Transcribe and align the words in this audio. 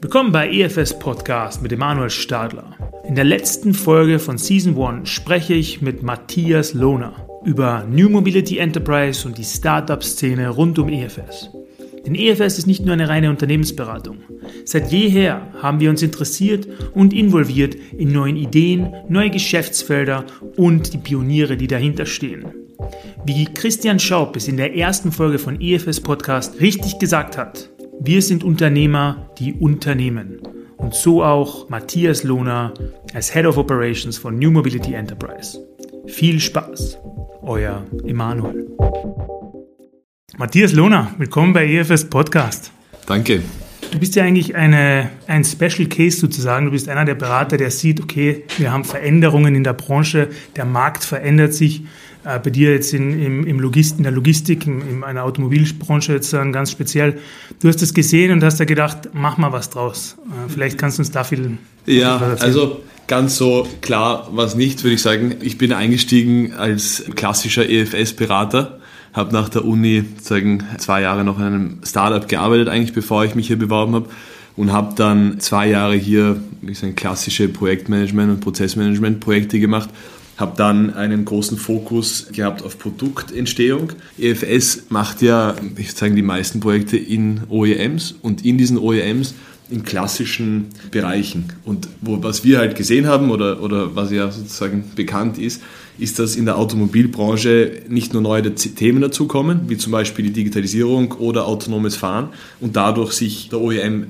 Willkommen 0.00 0.30
bei 0.30 0.48
EFS 0.48 0.96
Podcast 1.00 1.62
mit 1.62 1.72
Emanuel 1.72 2.10
Stadler. 2.10 2.76
In 3.08 3.16
der 3.16 3.24
letzten 3.24 3.74
Folge 3.74 4.20
von 4.20 4.38
Season 4.38 4.80
1 4.80 5.08
spreche 5.08 5.54
ich 5.54 5.82
mit 5.82 6.04
Matthias 6.04 6.74
Lohner 6.74 7.26
über 7.44 7.84
New 7.90 8.08
Mobility 8.08 8.58
Enterprise 8.58 9.26
und 9.26 9.36
die 9.36 9.44
Startup-Szene 9.44 10.50
rund 10.50 10.78
um 10.78 10.88
EFS. 10.88 11.50
Denn 12.06 12.14
EFS 12.14 12.58
ist 12.58 12.68
nicht 12.68 12.84
nur 12.84 12.92
eine 12.92 13.08
reine 13.08 13.30
Unternehmensberatung. 13.30 14.18
Seit 14.64 14.92
jeher 14.92 15.52
haben 15.60 15.80
wir 15.80 15.90
uns 15.90 16.02
interessiert 16.02 16.68
und 16.94 17.12
involviert 17.12 17.74
in 17.96 18.12
neuen 18.12 18.36
Ideen, 18.36 18.94
neue 19.08 19.30
Geschäftsfelder 19.30 20.24
und 20.56 20.92
die 20.92 20.98
Pioniere, 20.98 21.56
die 21.56 21.66
dahinter 21.66 22.06
stehen. 22.06 22.59
Wie 23.24 23.44
Christian 23.44 23.98
Schaub 23.98 24.36
es 24.36 24.48
in 24.48 24.56
der 24.56 24.74
ersten 24.74 25.12
Folge 25.12 25.38
von 25.38 25.60
EFS 25.60 26.00
Podcast 26.00 26.60
richtig 26.60 26.98
gesagt 26.98 27.36
hat, 27.36 27.68
wir 28.00 28.22
sind 28.22 28.42
Unternehmer, 28.42 29.30
die 29.38 29.52
Unternehmen. 29.52 30.40
Und 30.78 30.94
so 30.94 31.22
auch 31.22 31.68
Matthias 31.68 32.24
Lohner 32.24 32.72
als 33.12 33.32
Head 33.32 33.44
of 33.44 33.58
Operations 33.58 34.16
von 34.16 34.38
New 34.38 34.50
Mobility 34.50 34.94
Enterprise. 34.94 35.58
Viel 36.06 36.40
Spaß, 36.40 36.98
euer 37.42 37.84
Emanuel. 38.04 38.66
Matthias 40.38 40.72
Lohner, 40.72 41.14
willkommen 41.18 41.52
bei 41.52 41.66
EFS 41.66 42.08
Podcast. 42.08 42.72
Danke. 43.06 43.42
Du 43.90 43.98
bist 43.98 44.14
ja 44.14 44.22
eigentlich 44.22 44.54
eine, 44.54 45.10
ein 45.26 45.44
Special 45.44 45.88
Case 45.88 46.18
sozusagen. 46.18 46.66
Du 46.66 46.72
bist 46.72 46.88
einer 46.88 47.04
der 47.04 47.16
Berater, 47.16 47.56
der 47.56 47.70
sieht, 47.70 48.00
okay, 48.00 48.44
wir 48.58 48.72
haben 48.72 48.84
Veränderungen 48.84 49.54
in 49.54 49.64
der 49.64 49.72
Branche, 49.72 50.28
der 50.56 50.64
Markt 50.64 51.04
verändert 51.04 51.54
sich 51.54 51.82
äh, 52.24 52.38
bei 52.38 52.50
dir 52.50 52.72
jetzt 52.72 52.94
in, 52.94 53.20
im, 53.20 53.46
im 53.46 53.58
Logist, 53.58 53.98
in 53.98 54.04
der 54.04 54.12
Logistik, 54.12 54.66
in, 54.66 54.80
in 54.88 55.04
einer 55.04 55.24
Automobilbranche 55.24 56.12
jetzt 56.12 56.32
dann 56.32 56.52
ganz 56.52 56.70
speziell. 56.70 57.18
Du 57.60 57.68
hast 57.68 57.82
das 57.82 57.92
gesehen 57.92 58.30
und 58.32 58.44
hast 58.44 58.60
da 58.60 58.64
gedacht, 58.64 59.10
mach 59.12 59.38
mal 59.38 59.52
was 59.52 59.70
draus. 59.70 60.16
Äh, 60.28 60.50
vielleicht 60.52 60.78
kannst 60.78 60.98
du 60.98 61.02
uns 61.02 61.10
da 61.10 61.24
viel. 61.24 61.58
Ja, 61.86 62.36
also 62.38 62.82
ganz 63.08 63.36
so 63.36 63.66
klar 63.80 64.28
was 64.32 64.54
nicht, 64.54 64.84
würde 64.84 64.94
ich 64.94 65.02
sagen. 65.02 65.36
Ich 65.40 65.58
bin 65.58 65.72
eingestiegen 65.72 66.52
als 66.52 67.04
klassischer 67.16 67.68
EFS-Berater 67.68 68.79
habe 69.12 69.32
nach 69.32 69.48
der 69.48 69.64
Uni 69.64 70.04
sagen, 70.20 70.64
zwei 70.78 71.02
Jahre 71.02 71.24
noch 71.24 71.38
in 71.38 71.44
einem 71.44 71.78
Startup 71.84 72.26
gearbeitet, 72.28 72.68
eigentlich 72.68 72.92
bevor 72.92 73.24
ich 73.24 73.34
mich 73.34 73.46
hier 73.46 73.58
beworben 73.58 73.94
habe 73.94 74.08
und 74.56 74.72
habe 74.72 74.94
dann 74.94 75.40
zwei 75.40 75.68
Jahre 75.68 75.94
hier 75.94 76.40
sagen, 76.72 76.94
klassische 76.94 77.48
Projektmanagement 77.48 78.30
und 78.30 78.40
Prozessmanagement-Projekte 78.40 79.58
gemacht 79.60 79.90
habe 80.40 80.56
dann 80.56 80.94
einen 80.94 81.26
großen 81.26 81.58
Fokus 81.58 82.28
gehabt 82.32 82.62
auf 82.62 82.78
Produktentstehung. 82.78 83.92
EFS 84.18 84.84
macht 84.88 85.20
ja, 85.20 85.54
ich 85.76 85.92
sage 85.92 86.14
die 86.14 86.22
meisten 86.22 86.60
Projekte 86.60 86.96
in 86.96 87.42
OEMs 87.50 88.14
und 88.22 88.44
in 88.44 88.56
diesen 88.56 88.78
OEMs 88.78 89.34
in 89.70 89.84
klassischen 89.84 90.66
Bereichen. 90.90 91.44
Und 91.64 91.88
wo, 92.00 92.22
was 92.22 92.44
wir 92.44 92.58
halt 92.58 92.76
gesehen 92.76 93.06
haben 93.06 93.30
oder, 93.30 93.62
oder 93.62 93.94
was 93.94 94.10
ja 94.10 94.30
sozusagen 94.30 94.84
bekannt 94.96 95.38
ist, 95.38 95.62
ist, 95.98 96.18
dass 96.18 96.36
in 96.36 96.46
der 96.46 96.56
Automobilbranche 96.56 97.82
nicht 97.88 98.12
nur 98.12 98.22
neue 98.22 98.54
Themen 98.54 99.02
dazukommen, 99.02 99.62
wie 99.68 99.76
zum 99.76 99.92
Beispiel 99.92 100.24
die 100.24 100.32
Digitalisierung 100.32 101.12
oder 101.12 101.46
autonomes 101.46 101.96
Fahren 101.96 102.30
und 102.60 102.76
dadurch 102.76 103.12
sich 103.12 103.48
der 103.50 103.60
OEM 103.60 104.06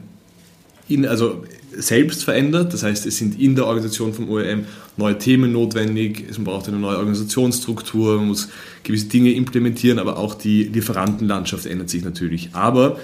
in, 0.89 1.07
also 1.07 1.45
selbst 1.77 2.25
verändert. 2.25 2.73
Das 2.73 2.83
heißt, 2.83 3.07
es 3.07 3.19
sind 3.19 3.39
in 3.41 3.55
der 3.55 3.67
Organisation 3.67 4.13
vom 4.13 4.29
OEM 4.31 4.65
neue 4.97 5.19
Themen 5.19 5.53
notwendig, 5.53 6.25
es 6.29 6.39
braucht 6.39 6.69
eine 6.69 6.79
neue 6.79 6.99
Organisationsstruktur, 6.99 8.19
man 8.19 8.29
muss 8.29 8.49
gewisse 8.83 9.07
Dinge 9.07 9.33
implementieren, 9.33 9.99
aber 9.99 10.19
auch 10.19 10.35
die 10.35 10.65
Lieferantenlandschaft 10.65 11.67
ändert 11.67 11.91
sich 11.91 12.05
natürlich. 12.05 12.51
Aber 12.53 12.99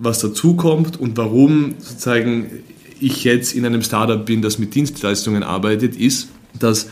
was 0.00 0.18
dazu 0.18 0.56
kommt 0.56 0.98
und 0.98 1.16
warum 1.16 1.74
sozusagen 1.78 2.46
ich 2.98 3.22
jetzt 3.22 3.54
in 3.54 3.64
einem 3.64 3.82
Startup 3.82 4.24
bin, 4.24 4.42
das 4.42 4.58
mit 4.58 4.74
Dienstleistungen 4.74 5.42
arbeitet, 5.42 5.94
ist, 5.94 6.28
dass 6.58 6.88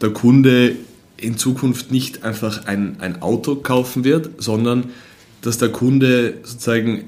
der 0.00 0.10
Kunde 0.10 0.76
in 1.16 1.36
Zukunft 1.36 1.90
nicht 1.92 2.24
einfach 2.24 2.66
ein, 2.66 2.96
ein 3.00 3.20
Auto 3.20 3.56
kaufen 3.56 4.04
wird, 4.04 4.30
sondern 4.38 4.90
dass 5.40 5.58
der 5.58 5.70
Kunde 5.70 6.38
sozusagen 6.44 7.04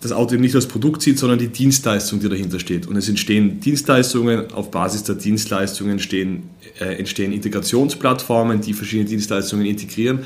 das 0.00 0.12
Auto 0.12 0.34
eben 0.34 0.42
nicht 0.42 0.54
als 0.54 0.66
Produkt 0.66 1.02
sieht, 1.02 1.18
sondern 1.18 1.38
die 1.38 1.48
Dienstleistung, 1.48 2.20
die 2.20 2.28
dahinter 2.28 2.60
steht. 2.60 2.86
Und 2.86 2.96
es 2.96 3.08
entstehen 3.08 3.60
Dienstleistungen, 3.60 4.52
auf 4.52 4.70
Basis 4.70 5.02
der 5.02 5.16
Dienstleistungen 5.16 5.92
entstehen, 5.92 6.44
äh, 6.78 6.94
entstehen 6.98 7.32
Integrationsplattformen, 7.32 8.60
die 8.60 8.74
verschiedene 8.74 9.08
Dienstleistungen 9.08 9.66
integrieren. 9.66 10.20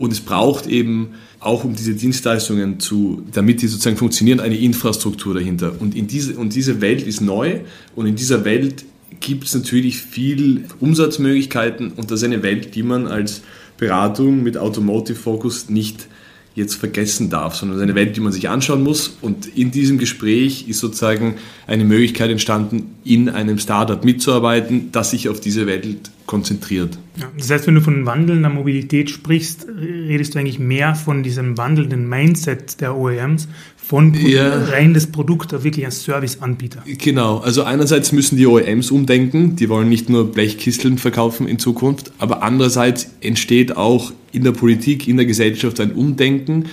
Und 0.00 0.12
es 0.12 0.20
braucht 0.20 0.66
eben 0.66 1.10
auch 1.40 1.62
um 1.62 1.76
diese 1.76 1.92
Dienstleistungen 1.92 2.80
zu, 2.80 3.22
damit 3.34 3.60
die 3.60 3.66
sozusagen 3.66 3.98
funktionieren, 3.98 4.40
eine 4.40 4.56
Infrastruktur 4.56 5.34
dahinter. 5.34 5.74
Und, 5.78 5.94
in 5.94 6.06
diese, 6.06 6.38
und 6.38 6.54
diese 6.54 6.80
Welt 6.80 7.06
ist 7.06 7.20
neu 7.20 7.60
und 7.94 8.06
in 8.06 8.16
dieser 8.16 8.46
Welt 8.46 8.86
gibt 9.20 9.44
es 9.44 9.54
natürlich 9.54 10.00
viel 10.00 10.64
Umsatzmöglichkeiten 10.80 11.92
und 11.92 12.10
das 12.10 12.20
ist 12.20 12.24
eine 12.24 12.42
Welt, 12.42 12.74
die 12.76 12.82
man 12.82 13.08
als 13.08 13.42
Beratung 13.76 14.42
mit 14.42 14.56
Automotive 14.56 15.18
Focus 15.18 15.68
nicht 15.68 16.08
jetzt 16.54 16.74
vergessen 16.74 17.30
darf, 17.30 17.54
sondern 17.54 17.76
es 17.76 17.82
ist 17.82 17.84
eine 17.84 17.94
Welt, 17.94 18.16
die 18.16 18.20
man 18.20 18.32
sich 18.32 18.48
anschauen 18.48 18.82
muss. 18.82 19.16
Und 19.20 19.46
in 19.56 19.70
diesem 19.70 19.98
Gespräch 19.98 20.68
ist 20.68 20.80
sozusagen 20.80 21.36
eine 21.66 21.84
Möglichkeit 21.84 22.30
entstanden, 22.30 22.96
in 23.04 23.28
einem 23.28 23.58
Startup 23.58 24.04
mitzuarbeiten, 24.04 24.90
das 24.92 25.10
sich 25.10 25.28
auf 25.28 25.40
diese 25.40 25.66
Welt 25.66 26.10
konzentriert. 26.26 26.98
Ja, 27.16 27.30
das 27.36 27.50
heißt, 27.50 27.66
wenn 27.66 27.74
du 27.74 27.80
von 27.80 28.06
wandelnder 28.06 28.50
Mobilität 28.50 29.10
sprichst, 29.10 29.66
redest 29.68 30.34
du 30.34 30.38
eigentlich 30.38 30.58
mehr 30.58 30.94
von 30.94 31.22
diesem 31.22 31.56
wandelnden 31.56 32.08
Mindset 32.08 32.80
der 32.80 32.96
OEMs, 32.96 33.48
von 33.90 34.14
ja. 34.14 34.66
rein 34.66 34.94
das 34.94 35.08
Produkt 35.08 35.52
auf 35.52 35.64
wirklich 35.64 35.84
ein 35.84 35.90
Serviceanbieter. 35.90 36.84
Genau, 36.86 37.38
also 37.38 37.64
einerseits 37.64 38.12
müssen 38.12 38.36
die 38.36 38.46
OEMs 38.46 38.92
umdenken, 38.92 39.56
die 39.56 39.68
wollen 39.68 39.88
nicht 39.88 40.08
nur 40.08 40.30
Blechkisteln 40.30 40.96
verkaufen 40.96 41.48
in 41.48 41.58
Zukunft, 41.58 42.12
aber 42.18 42.44
andererseits 42.44 43.10
entsteht 43.20 43.76
auch 43.76 44.12
in 44.30 44.44
der 44.44 44.52
Politik, 44.52 45.08
in 45.08 45.16
der 45.16 45.26
Gesellschaft 45.26 45.80
ein 45.80 45.90
Umdenken 45.90 46.66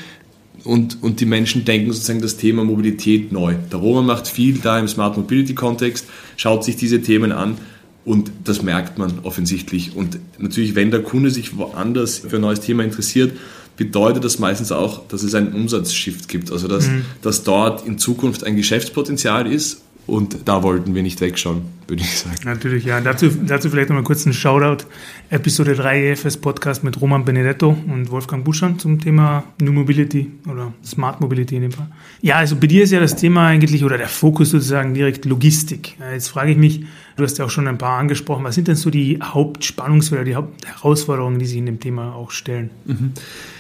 und, 0.64 1.02
und 1.02 1.20
die 1.20 1.26
Menschen 1.26 1.66
denken 1.66 1.92
sozusagen 1.92 2.22
das 2.22 2.38
Thema 2.38 2.64
Mobilität 2.64 3.32
neu. 3.32 3.56
Der 3.72 3.80
Roman 3.80 4.06
macht 4.06 4.28
viel 4.28 4.60
da 4.60 4.78
im 4.78 4.88
Smart 4.88 5.18
Mobility 5.18 5.56
Kontext, 5.56 6.06
schaut 6.36 6.64
sich 6.64 6.76
diese 6.76 7.02
Themen 7.02 7.32
an 7.32 7.58
und 8.06 8.32
das 8.44 8.62
merkt 8.62 9.00
man 9.00 9.22
offensichtlich. 9.24 9.96
Und 9.96 10.20
natürlich, 10.38 10.76
wenn 10.76 10.92
der 10.92 11.02
Kunde 11.02 11.32
sich 11.32 11.58
woanders 11.58 12.20
für 12.20 12.36
ein 12.36 12.44
neues 12.44 12.60
Thema 12.60 12.84
interessiert, 12.84 13.32
bedeutet 13.78 14.24
das 14.24 14.40
meistens 14.40 14.72
auch, 14.72 15.08
dass 15.08 15.24
es 15.24 15.34
einen 15.34 15.54
Umsatzshift 15.54 16.28
gibt. 16.28 16.52
Also 16.52 16.68
dass, 16.68 16.88
mhm. 16.88 17.06
dass 17.22 17.44
dort 17.44 17.86
in 17.86 17.98
Zukunft 17.98 18.44
ein 18.44 18.58
Geschäftspotenzial 18.58 19.52
ist 19.52 19.82
und 20.08 20.38
da 20.46 20.64
wollten 20.64 20.96
wir 20.96 21.04
nicht 21.04 21.20
wegschauen, 21.20 21.64
würde 21.86 22.02
ich 22.02 22.20
sagen. 22.20 22.38
Natürlich, 22.46 22.86
ja. 22.86 23.02
Dazu, 23.02 23.30
dazu 23.30 23.70
vielleicht 23.70 23.90
nochmal 23.90 24.06
kurz 24.06 24.26
ein 24.26 24.32
Shoutout. 24.32 24.86
Episode 25.30 25.76
3 25.76 26.12
EFS 26.12 26.38
Podcast 26.38 26.84
mit 26.86 27.00
Roman 27.02 27.26
Benedetto 27.26 27.76
und 27.88 28.10
Wolfgang 28.10 28.46
Buschan 28.46 28.80
zum 28.80 29.02
Thema 29.02 29.44
New 29.62 29.74
Mobility 29.74 30.32
oder 30.50 30.74
Smart 30.84 31.20
Mobility 31.20 31.58
in 31.58 31.64
dem 31.64 31.72
Fall. 31.74 31.90
Ja, 32.22 32.36
also 32.36 32.56
bei 32.56 32.68
dir 32.68 32.84
ist 32.84 32.92
ja 32.92 33.02
das 33.02 33.18
Thema 33.18 33.48
eigentlich 33.48 33.84
oder 33.84 33.98
der 33.98 34.08
Fokus 34.08 34.52
sozusagen 34.52 34.94
direkt 34.94 35.26
Logistik. 35.26 35.98
Jetzt 36.14 36.30
frage 36.30 36.52
ich 36.52 36.58
mich, 36.58 36.86
du 37.18 37.24
hast 37.24 37.38
ja 37.38 37.46
auch 37.46 37.50
schon 37.50 37.68
ein 37.68 37.78
paar 37.78 38.00
angesprochen, 38.00 38.44
was 38.44 38.56
sind 38.56 38.68
denn 38.68 38.76
so 38.76 38.90
die 38.90 39.20
Hauptspannungsfelder, 39.22 40.24
die 40.24 40.36
Hauptherausforderungen, 40.36 41.40
die 41.40 41.46
sich 41.46 41.58
in 41.58 41.66
dem 41.66 41.80
Thema 41.80 42.14
auch 42.14 42.32
stellen? 42.32 42.70
Mhm. 42.86 43.12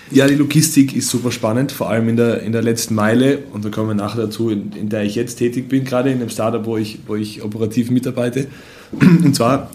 Ja, 0.09 0.25
die 0.27 0.35
Logistik 0.35 0.95
ist 0.95 1.09
super 1.09 1.31
spannend, 1.31 1.73
vor 1.73 1.89
allem 1.89 2.07
in 2.07 2.15
der, 2.15 2.41
in 2.41 2.53
der 2.53 2.61
letzten 2.61 2.95
Meile. 2.95 3.39
Und 3.51 3.65
da 3.65 3.69
kommen 3.69 3.89
wir 3.89 3.95
nachher 3.95 4.21
dazu, 4.21 4.49
in, 4.49 4.71
in 4.71 4.87
der 4.87 5.03
ich 5.03 5.15
jetzt 5.15 5.35
tätig 5.35 5.67
bin, 5.67 5.83
gerade 5.83 6.11
in 6.11 6.21
einem 6.21 6.29
Startup, 6.29 6.65
wo 6.65 6.77
ich, 6.77 6.99
wo 7.07 7.15
ich 7.15 7.43
operativ 7.43 7.89
mitarbeite. 7.89 8.47
Und 8.91 9.35
zwar 9.35 9.69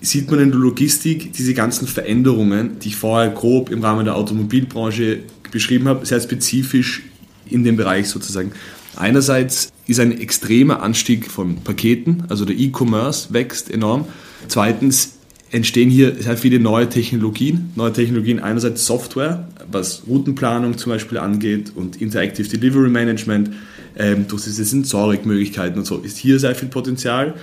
sieht 0.00 0.30
man 0.30 0.40
in 0.40 0.50
der 0.50 0.60
Logistik 0.60 1.32
diese 1.32 1.54
ganzen 1.54 1.86
Veränderungen, 1.86 2.78
die 2.80 2.88
ich 2.88 2.96
vorher 2.96 3.30
grob 3.30 3.70
im 3.70 3.82
Rahmen 3.82 4.04
der 4.04 4.16
Automobilbranche 4.16 5.20
beschrieben 5.50 5.88
habe, 5.88 6.04
sehr 6.04 6.20
spezifisch 6.20 7.02
in 7.46 7.64
dem 7.64 7.76
Bereich 7.76 8.08
sozusagen. 8.08 8.52
Einerseits 8.98 9.72
ist 9.86 10.00
ein 10.00 10.20
extremer 10.20 10.82
Anstieg 10.82 11.30
von 11.30 11.56
Paketen, 11.62 12.24
also 12.28 12.44
der 12.44 12.56
E-Commerce 12.56 13.32
wächst 13.32 13.70
enorm. 13.70 14.06
Zweitens 14.48 15.18
entstehen 15.52 15.88
hier 15.88 16.20
sehr 16.20 16.36
viele 16.36 16.58
neue 16.58 16.88
Technologien. 16.88 17.70
Neue 17.76 17.92
Technologien 17.92 18.40
einerseits 18.40 18.86
Software, 18.86 19.48
was 19.70 20.02
Routenplanung 20.08 20.78
zum 20.78 20.90
Beispiel 20.90 21.18
angeht 21.18 21.72
und 21.76 22.02
Interactive 22.02 22.48
Delivery 22.48 22.90
Management, 22.90 23.50
ähm, 23.96 24.26
durch 24.26 24.42
diese 24.42 24.64
Sensorikmöglichkeiten 24.64 25.78
und 25.78 25.84
so, 25.84 25.98
ist 25.98 26.18
hier 26.18 26.40
sehr 26.40 26.56
viel 26.56 26.68
Potenzial. 26.68 27.34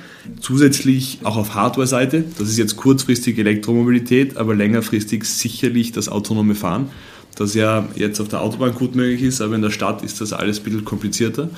Zusätzlich 0.42 1.20
auch 1.24 1.38
auf 1.38 1.54
Hardware-Seite, 1.54 2.26
das 2.38 2.50
ist 2.50 2.58
jetzt 2.58 2.76
kurzfristig 2.76 3.38
Elektromobilität, 3.38 4.36
aber 4.36 4.56
längerfristig 4.56 5.24
sicherlich 5.24 5.94
das 5.94 6.10
autonome 6.10 6.56
Fahren, 6.56 6.90
das 7.36 7.54
ja 7.54 7.88
jetzt 7.96 8.20
auf 8.20 8.28
der 8.28 8.42
Autobahn 8.42 8.74
gut 8.74 8.96
möglich 8.96 9.24
ist, 9.24 9.42
aber 9.42 9.56
in 9.56 9.62
der 9.62 9.72
Stadt 9.72 10.04
ist 10.04 10.22
das 10.22 10.34
alles 10.34 10.60
ein 10.60 10.64
bisschen 10.64 10.86
komplizierter. 10.86 11.50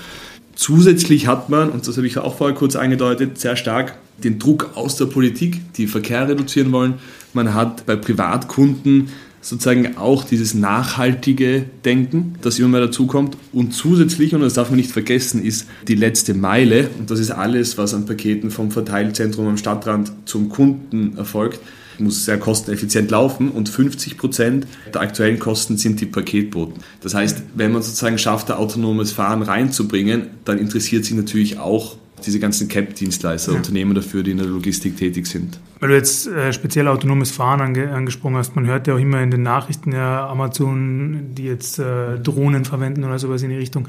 Zusätzlich 0.56 1.28
hat 1.28 1.50
man, 1.50 1.70
und 1.70 1.88
das 1.88 1.98
habe 1.98 2.08
ich 2.08 2.18
auch 2.18 2.36
vorher 2.36 2.56
kurz 2.56 2.76
angedeutet, 2.76 3.40
sehr 3.40 3.56
stark 3.56 3.96
den 4.24 4.40
Druck 4.40 4.72
aus 4.74 4.96
der 4.96 5.06
Politik, 5.06 5.62
die 5.76 5.86
Verkehr 5.86 6.28
reduzieren 6.28 6.72
wollen. 6.72 6.96
Man 7.34 7.54
hat 7.54 7.86
bei 7.86 7.96
Privatkunden 7.96 9.10
sozusagen 9.42 9.98
auch 9.98 10.24
dieses 10.24 10.54
nachhaltige 10.54 11.66
Denken, 11.86 12.36
das 12.42 12.60
immer 12.60 12.70
mehr 12.70 12.82
dazukommt. 12.82 13.38
Und 13.54 13.74
zusätzlich, 13.74 14.34
und 14.34 14.42
das 14.42 14.56
darf 14.56 14.70
man 14.70 14.78
nicht 14.78 14.92
vergessen, 14.92 15.44
ist 15.44 15.68
die 15.88 15.96
letzte 15.96 16.34
Meile, 16.34 16.90
und 16.98 17.12
das 17.12 17.20
ist 17.20 17.32
alles, 17.32 17.78
was 17.78 17.94
an 17.94 18.06
Paketen 18.06 18.52
vom 18.52 18.72
Verteilzentrum 18.72 19.48
am 19.48 19.58
Stadtrand 19.58 20.12
zum 20.26 20.50
Kunden 20.50 21.18
erfolgt, 21.18 21.60
muss 22.00 22.26
sehr 22.26 22.38
kosteneffizient 22.38 23.12
laufen 23.12 23.50
und 23.50 23.70
50 23.70 24.18
Prozent 24.18 24.68
der 24.94 25.02
aktuellen 25.02 25.40
Kosten 25.40 25.78
sind 25.78 26.02
die 26.02 26.06
Paketboten. 26.06 26.82
Das 27.02 27.14
heißt, 27.14 27.44
wenn 27.56 27.72
man 27.72 27.82
sozusagen 27.82 28.18
schafft, 28.18 28.50
da 28.50 28.58
autonomes 28.58 29.12
Fahren 29.12 29.42
reinzubringen, 29.42 30.28
dann 30.46 30.58
interessiert 30.58 31.06
sich 31.06 31.16
natürlich 31.16 31.60
auch 31.60 31.98
diese 32.26 32.40
ganzen 32.40 32.68
CAP-Dienstleister, 32.68 33.52
ja. 33.52 33.58
Unternehmen 33.58 33.94
dafür, 33.94 34.24
die 34.24 34.32
in 34.32 34.38
der 34.38 34.48
Logistik 34.48 34.98
tätig 34.98 35.28
sind. 35.28 35.60
Weil 35.80 35.90
du 35.90 35.96
jetzt 35.96 36.28
äh, 36.28 36.52
speziell 36.52 36.88
autonomes 36.88 37.32
Fahren 37.32 37.62
ange 37.62 37.92
angesprochen 37.92 38.36
hast, 38.36 38.56
man 38.56 38.66
hört 38.66 38.88
ja 38.88 38.96
auch 38.96 39.00
immer 39.00 39.22
in 39.22 39.30
den 39.30 39.44
Nachrichten 39.44 39.92
ja 39.92 40.28
Amazon, 40.28 41.36
die 41.36 41.44
jetzt 41.44 41.78
äh, 41.78 42.18
Drohnen 42.20 42.66
verwenden 42.66 43.04
oder 43.04 43.20
sowas 43.20 43.44
in 43.44 43.50
die 43.50 43.56
Richtung. 43.56 43.88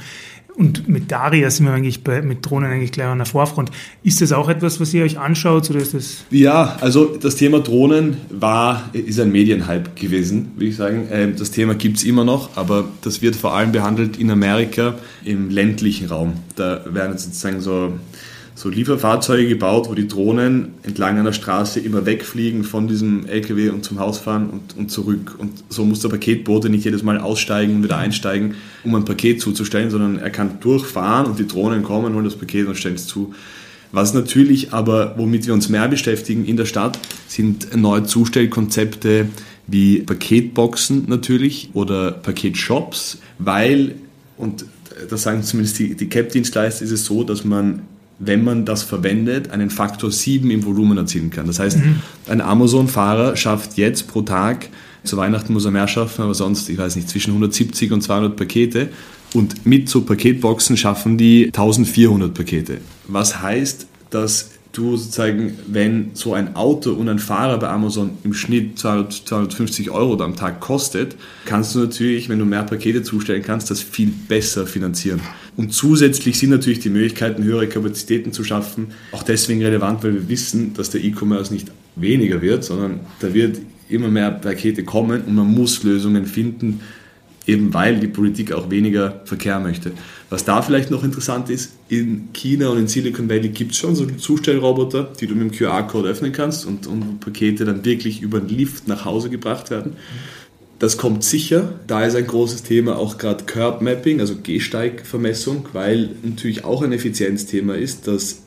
Und 0.58 0.88
mit 0.88 1.12
Daria 1.12 1.48
sind 1.50 1.66
wir 1.66 1.72
eigentlich 1.72 2.02
bei, 2.02 2.20
mit 2.20 2.44
Drohnen 2.44 2.68
eigentlich 2.68 2.90
gleich 2.90 3.06
an 3.06 3.18
der 3.18 3.26
Vorfront. 3.26 3.70
Ist 4.02 4.20
das 4.20 4.32
auch 4.32 4.48
etwas, 4.48 4.80
was 4.80 4.92
ihr 4.92 5.04
euch 5.04 5.16
anschaut 5.16 5.70
oder 5.70 5.78
ist 5.78 5.94
das? 5.94 6.24
Ja, 6.32 6.76
also 6.80 7.16
das 7.16 7.36
Thema 7.36 7.60
Drohnen 7.60 8.16
war, 8.28 8.90
ist 8.92 9.20
ein 9.20 9.30
Medienhype 9.30 9.90
gewesen, 9.94 10.50
würde 10.56 10.66
ich 10.66 10.74
sagen. 10.74 11.06
Ähm, 11.12 11.36
das 11.38 11.52
Thema 11.52 11.76
gibt 11.76 11.98
es 11.98 12.04
immer 12.04 12.24
noch, 12.24 12.56
aber 12.56 12.88
das 13.02 13.22
wird 13.22 13.36
vor 13.36 13.54
allem 13.54 13.70
behandelt 13.70 14.16
in 14.16 14.32
Amerika 14.32 14.96
im 15.24 15.48
ländlichen 15.48 16.08
Raum. 16.08 16.32
Da 16.56 16.80
werden 16.92 17.16
sozusagen 17.16 17.60
so 17.60 17.92
so 18.58 18.68
Lieferfahrzeuge 18.68 19.46
gebaut, 19.46 19.88
wo 19.88 19.94
die 19.94 20.08
Drohnen 20.08 20.72
entlang 20.82 21.16
einer 21.16 21.32
Straße 21.32 21.78
immer 21.78 22.06
wegfliegen 22.06 22.64
von 22.64 22.88
diesem 22.88 23.24
LKW 23.24 23.68
und 23.68 23.84
zum 23.84 24.00
Haus 24.00 24.18
fahren 24.18 24.50
und, 24.50 24.76
und 24.76 24.90
zurück. 24.90 25.36
Und 25.38 25.62
so 25.68 25.84
muss 25.84 26.00
der 26.00 26.08
Paketbote 26.08 26.68
nicht 26.68 26.84
jedes 26.84 27.04
Mal 27.04 27.20
aussteigen 27.20 27.76
und 27.76 27.84
wieder 27.84 27.98
einsteigen, 27.98 28.56
um 28.82 28.96
ein 28.96 29.04
Paket 29.04 29.40
zuzustellen, 29.40 29.90
sondern 29.90 30.18
er 30.18 30.30
kann 30.30 30.58
durchfahren 30.58 31.26
und 31.26 31.38
die 31.38 31.46
Drohnen 31.46 31.84
kommen, 31.84 32.14
holen 32.14 32.24
das 32.24 32.34
Paket 32.34 32.66
und 32.66 32.74
stellen 32.74 32.96
es 32.96 33.06
zu. 33.06 33.32
Was 33.92 34.12
natürlich 34.12 34.72
aber, 34.72 35.14
womit 35.16 35.46
wir 35.46 35.54
uns 35.54 35.68
mehr 35.68 35.86
beschäftigen 35.86 36.44
in 36.44 36.56
der 36.56 36.66
Stadt, 36.66 36.98
sind 37.28 37.76
neue 37.76 38.02
Zustellkonzepte 38.02 39.28
wie 39.68 40.00
Paketboxen 40.00 41.04
natürlich 41.06 41.70
oder 41.74 42.10
Paketshops, 42.10 43.18
weil, 43.38 43.94
und 44.36 44.64
das 45.08 45.22
sagen 45.22 45.44
zumindest 45.44 45.78
die, 45.78 45.94
die 45.94 46.08
CAP-Dienstleister, 46.08 46.84
ist 46.84 46.90
es 46.90 47.04
so, 47.04 47.22
dass 47.22 47.44
man 47.44 47.82
wenn 48.18 48.44
man 48.44 48.64
das 48.64 48.82
verwendet, 48.82 49.50
einen 49.50 49.70
Faktor 49.70 50.10
7 50.10 50.50
im 50.50 50.64
Volumen 50.64 50.98
erzielen 50.98 51.30
kann. 51.30 51.46
Das 51.46 51.58
heißt, 51.58 51.78
mhm. 51.78 52.02
ein 52.26 52.40
Amazon-Fahrer 52.40 53.36
schafft 53.36 53.76
jetzt 53.76 54.08
pro 54.08 54.22
Tag, 54.22 54.68
zu 55.04 55.16
Weihnachten 55.16 55.52
muss 55.52 55.64
er 55.64 55.70
mehr 55.70 55.88
schaffen, 55.88 56.22
aber 56.22 56.34
sonst, 56.34 56.68
ich 56.68 56.76
weiß 56.76 56.96
nicht, 56.96 57.08
zwischen 57.08 57.30
170 57.30 57.92
und 57.92 58.02
200 58.02 58.36
Pakete. 58.36 58.88
Und 59.34 59.66
mit 59.66 59.88
so 59.88 60.02
Paketboxen 60.02 60.76
schaffen 60.76 61.18
die 61.18 61.46
1400 61.46 62.34
Pakete. 62.34 62.78
Was 63.06 63.40
heißt, 63.40 63.86
dass 64.10 64.50
du 64.78 64.96
sozusagen, 64.96 65.58
wenn 65.66 66.10
so 66.14 66.34
ein 66.34 66.56
Auto 66.56 66.92
und 66.92 67.08
ein 67.08 67.18
Fahrer 67.18 67.58
bei 67.58 67.68
Amazon 67.68 68.10
im 68.24 68.32
Schnitt 68.32 68.78
200, 68.78 69.12
250 69.12 69.90
Euro 69.90 70.22
am 70.22 70.36
Tag 70.36 70.60
kostet, 70.60 71.16
kannst 71.44 71.74
du 71.74 71.80
natürlich, 71.80 72.28
wenn 72.28 72.38
du 72.38 72.44
mehr 72.44 72.62
Pakete 72.62 73.02
zustellen 73.02 73.42
kannst, 73.42 73.70
das 73.70 73.82
viel 73.82 74.12
besser 74.28 74.66
finanzieren. 74.66 75.20
Und 75.56 75.72
zusätzlich 75.74 76.38
sind 76.38 76.50
natürlich 76.50 76.80
die 76.80 76.90
Möglichkeiten, 76.90 77.42
höhere 77.42 77.66
Kapazitäten 77.66 78.32
zu 78.32 78.44
schaffen, 78.44 78.88
auch 79.12 79.22
deswegen 79.22 79.62
relevant, 79.62 80.04
weil 80.04 80.14
wir 80.14 80.28
wissen, 80.28 80.74
dass 80.74 80.90
der 80.90 81.02
E-Commerce 81.02 81.52
nicht 81.52 81.72
weniger 81.96 82.40
wird, 82.40 82.64
sondern 82.64 83.00
da 83.20 83.34
wird 83.34 83.58
immer 83.88 84.08
mehr 84.08 84.30
Pakete 84.30 84.84
kommen 84.84 85.22
und 85.22 85.34
man 85.34 85.46
muss 85.46 85.82
Lösungen 85.82 86.26
finden, 86.26 86.80
eben 87.48 87.72
weil 87.72 87.98
die 87.98 88.06
Politik 88.06 88.52
auch 88.52 88.70
weniger 88.70 89.22
Verkehr 89.24 89.58
möchte. 89.58 89.92
Was 90.30 90.44
da 90.44 90.60
vielleicht 90.60 90.90
noch 90.90 91.02
interessant 91.02 91.48
ist, 91.48 91.72
in 91.88 92.28
China 92.34 92.68
und 92.68 92.78
in 92.78 92.86
Silicon 92.86 93.28
Valley 93.28 93.48
gibt 93.48 93.72
es 93.72 93.78
schon 93.78 93.96
so 93.96 94.04
Zustellroboter, 94.04 95.10
die 95.18 95.26
du 95.26 95.34
mit 95.34 95.50
dem 95.50 95.58
QR-Code 95.58 96.10
öffnen 96.10 96.32
kannst 96.32 96.66
und, 96.66 96.86
und 96.86 97.20
Pakete 97.20 97.64
dann 97.64 97.84
wirklich 97.84 98.20
über 98.20 98.38
den 98.40 98.50
Lift 98.50 98.86
nach 98.86 99.06
Hause 99.06 99.30
gebracht 99.30 99.70
werden. 99.70 99.94
Das 100.78 100.98
kommt 100.98 101.24
sicher. 101.24 101.72
Da 101.86 102.04
ist 102.04 102.14
ein 102.14 102.26
großes 102.26 102.62
Thema 102.62 102.96
auch 102.96 103.18
gerade 103.18 103.44
Curb 103.44 103.80
Mapping, 103.80 104.20
also 104.20 104.36
Gehsteigvermessung, 104.36 105.66
weil 105.72 106.10
natürlich 106.22 106.64
auch 106.64 106.82
ein 106.82 106.92
Effizienzthema 106.92 107.74
ist, 107.74 108.06
dass 108.06 108.42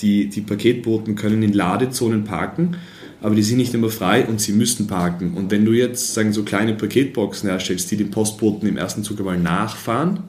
die, 0.00 0.28
die 0.28 0.40
Paketboten 0.40 1.16
können 1.16 1.42
in 1.42 1.52
Ladezonen 1.52 2.24
parken 2.24 2.76
aber 3.20 3.34
die 3.34 3.42
sind 3.42 3.58
nicht 3.58 3.74
immer 3.74 3.90
frei 3.90 4.26
und 4.26 4.40
sie 4.40 4.52
müssen 4.52 4.86
parken. 4.86 5.34
Und 5.34 5.50
wenn 5.50 5.64
du 5.64 5.72
jetzt 5.72 6.14
sagen 6.14 6.32
so 6.32 6.42
kleine 6.42 6.74
Paketboxen 6.74 7.48
herstellst, 7.48 7.90
die 7.90 7.96
den 7.96 8.10
Postboten 8.10 8.68
im 8.68 8.76
ersten 8.76 9.02
Zug 9.02 9.18
einmal 9.18 9.38
nachfahren 9.38 10.24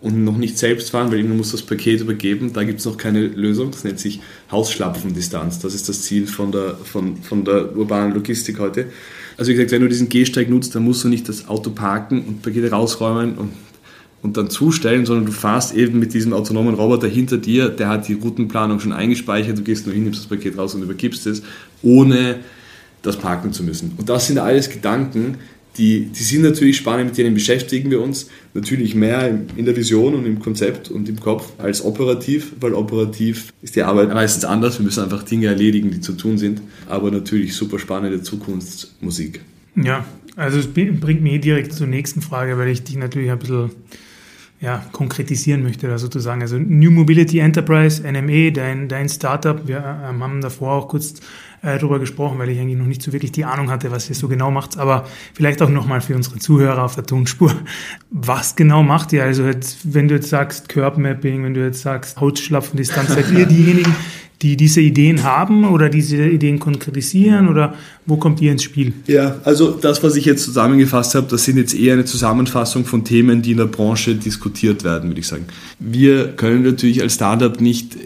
und 0.00 0.24
noch 0.24 0.36
nicht 0.36 0.58
selbst 0.58 0.90
fahren, 0.90 1.10
weil 1.10 1.18
irgendwann 1.18 1.38
muss 1.38 1.52
das 1.52 1.62
Paket 1.62 2.00
übergeben, 2.00 2.52
da 2.52 2.64
gibt 2.64 2.80
es 2.80 2.86
noch 2.86 2.96
keine 2.96 3.26
Lösung. 3.26 3.70
Das 3.70 3.84
nennt 3.84 4.00
sich 4.00 4.20
Hausschlapfendistanz. 4.50 5.60
Das 5.60 5.74
ist 5.74 5.88
das 5.88 6.02
Ziel 6.02 6.26
von 6.26 6.50
der, 6.52 6.74
von, 6.74 7.16
von 7.16 7.44
der 7.44 7.76
urbanen 7.76 8.14
Logistik 8.14 8.58
heute. 8.58 8.86
Also 9.36 9.50
wie 9.50 9.54
gesagt, 9.54 9.70
wenn 9.70 9.82
du 9.82 9.88
diesen 9.88 10.08
Gehsteig 10.08 10.50
nutzt, 10.50 10.74
dann 10.74 10.84
musst 10.84 11.04
du 11.04 11.08
nicht 11.08 11.28
das 11.28 11.48
Auto 11.48 11.70
parken 11.70 12.22
und 12.24 12.42
Pakete 12.42 12.70
rausräumen 12.70 13.36
und 13.36 13.50
und 14.22 14.36
dann 14.36 14.50
zustellen, 14.50 15.04
sondern 15.04 15.26
du 15.26 15.32
fährst 15.32 15.74
eben 15.74 15.98
mit 15.98 16.14
diesem 16.14 16.32
autonomen 16.32 16.74
Roboter 16.74 17.08
hinter 17.08 17.38
dir, 17.38 17.68
der 17.68 17.88
hat 17.88 18.08
die 18.08 18.14
Routenplanung 18.14 18.80
schon 18.80 18.92
eingespeichert, 18.92 19.58
du 19.58 19.62
gehst 19.62 19.86
nur 19.86 19.94
hin, 19.94 20.04
nimmst 20.04 20.20
das 20.20 20.28
Paket 20.28 20.56
raus 20.56 20.74
und 20.74 20.82
übergibst 20.82 21.26
es, 21.26 21.42
ohne 21.82 22.36
das 23.02 23.16
parken 23.16 23.52
zu 23.52 23.64
müssen. 23.64 23.92
Und 23.96 24.08
das 24.08 24.28
sind 24.28 24.38
alles 24.38 24.70
Gedanken, 24.70 25.38
die, 25.78 26.06
die 26.06 26.22
sind 26.22 26.42
natürlich 26.42 26.76
spannend, 26.76 27.06
mit 27.06 27.18
denen 27.18 27.34
beschäftigen 27.34 27.90
wir 27.90 28.02
uns 28.02 28.28
natürlich 28.52 28.94
mehr 28.94 29.38
in 29.56 29.64
der 29.64 29.74
Vision 29.74 30.14
und 30.14 30.26
im 30.26 30.38
Konzept 30.38 30.90
und 30.90 31.08
im 31.08 31.18
Kopf 31.18 31.52
als 31.58 31.82
operativ, 31.82 32.52
weil 32.60 32.74
operativ 32.74 33.52
ist 33.62 33.74
die 33.74 33.82
Arbeit 33.82 34.12
meistens 34.12 34.44
anders. 34.44 34.78
Wir 34.78 34.84
müssen 34.84 35.02
einfach 35.02 35.22
Dinge 35.22 35.46
erledigen, 35.46 35.90
die 35.90 36.00
zu 36.00 36.12
tun 36.12 36.36
sind, 36.36 36.60
aber 36.88 37.10
natürlich 37.10 37.54
super 37.54 37.78
spannende 37.78 38.22
Zukunftsmusik. 38.22 39.40
Ja, 39.74 40.04
also 40.36 40.58
es 40.58 40.66
bringt 40.66 41.22
mich 41.22 41.40
direkt 41.40 41.72
zur 41.72 41.86
nächsten 41.86 42.20
Frage, 42.20 42.58
weil 42.58 42.68
ich 42.68 42.82
dich 42.84 42.96
natürlich 42.96 43.30
ein 43.30 43.38
bisschen 43.38 43.70
ja, 44.62 44.84
konkretisieren 44.92 45.64
möchte, 45.64 45.88
da 45.88 45.98
sozusagen. 45.98 46.40
Also 46.40 46.56
New 46.56 46.92
Mobility 46.92 47.40
Enterprise, 47.40 48.00
NME, 48.00 48.52
dein, 48.52 48.88
dein 48.88 49.08
Startup, 49.08 49.66
wir 49.66 49.78
ähm, 49.78 50.22
haben 50.22 50.40
davor 50.40 50.74
auch 50.74 50.88
kurz 50.88 51.14
äh, 51.62 51.78
darüber 51.78 51.98
gesprochen, 51.98 52.38
weil 52.38 52.48
ich 52.48 52.60
eigentlich 52.60 52.78
noch 52.78 52.86
nicht 52.86 53.02
so 53.02 53.12
wirklich 53.12 53.32
die 53.32 53.44
Ahnung 53.44 53.70
hatte, 53.72 53.90
was 53.90 54.08
ihr 54.08 54.14
so 54.14 54.28
genau 54.28 54.52
macht, 54.52 54.78
aber 54.78 55.04
vielleicht 55.34 55.60
auch 55.62 55.68
nochmal 55.68 56.00
für 56.00 56.14
unsere 56.14 56.38
Zuhörer 56.38 56.84
auf 56.84 56.94
der 56.94 57.04
Tonspur. 57.04 57.52
Was 58.10 58.54
genau 58.54 58.84
macht 58.84 59.12
ihr? 59.12 59.24
Also 59.24 59.44
jetzt, 59.44 59.94
wenn 59.94 60.06
du 60.06 60.14
jetzt 60.14 60.28
sagst 60.28 60.68
Curb 60.68 60.96
Mapping, 60.96 61.42
wenn 61.42 61.54
du 61.54 61.64
jetzt 61.64 61.82
sagst 61.82 62.20
Hautschlapfendistanz, 62.20 63.14
seid 63.14 63.32
ihr 63.32 63.46
diejenigen, 63.46 63.92
die 64.42 64.56
diese 64.56 64.80
Ideen 64.80 65.22
haben 65.22 65.64
oder 65.64 65.88
diese 65.88 66.24
Ideen 66.24 66.58
konkretisieren 66.58 67.48
oder 67.48 67.74
wo 68.06 68.16
kommt 68.16 68.40
ihr 68.40 68.50
ins 68.50 68.62
Spiel? 68.62 68.92
Ja, 69.06 69.36
also 69.44 69.70
das, 69.70 70.02
was 70.02 70.16
ich 70.16 70.24
jetzt 70.24 70.44
zusammengefasst 70.44 71.14
habe, 71.14 71.26
das 71.30 71.44
sind 71.44 71.56
jetzt 71.56 71.74
eher 71.74 71.94
eine 71.94 72.04
Zusammenfassung 72.04 72.84
von 72.84 73.04
Themen, 73.04 73.42
die 73.42 73.52
in 73.52 73.58
der 73.58 73.66
Branche 73.66 74.14
diskutiert 74.14 74.84
werden, 74.84 75.10
würde 75.10 75.20
ich 75.20 75.28
sagen. 75.28 75.44
Wir 75.78 76.28
können 76.28 76.64
natürlich 76.64 77.02
als 77.02 77.14
Startup 77.14 77.60
nicht 77.60 77.96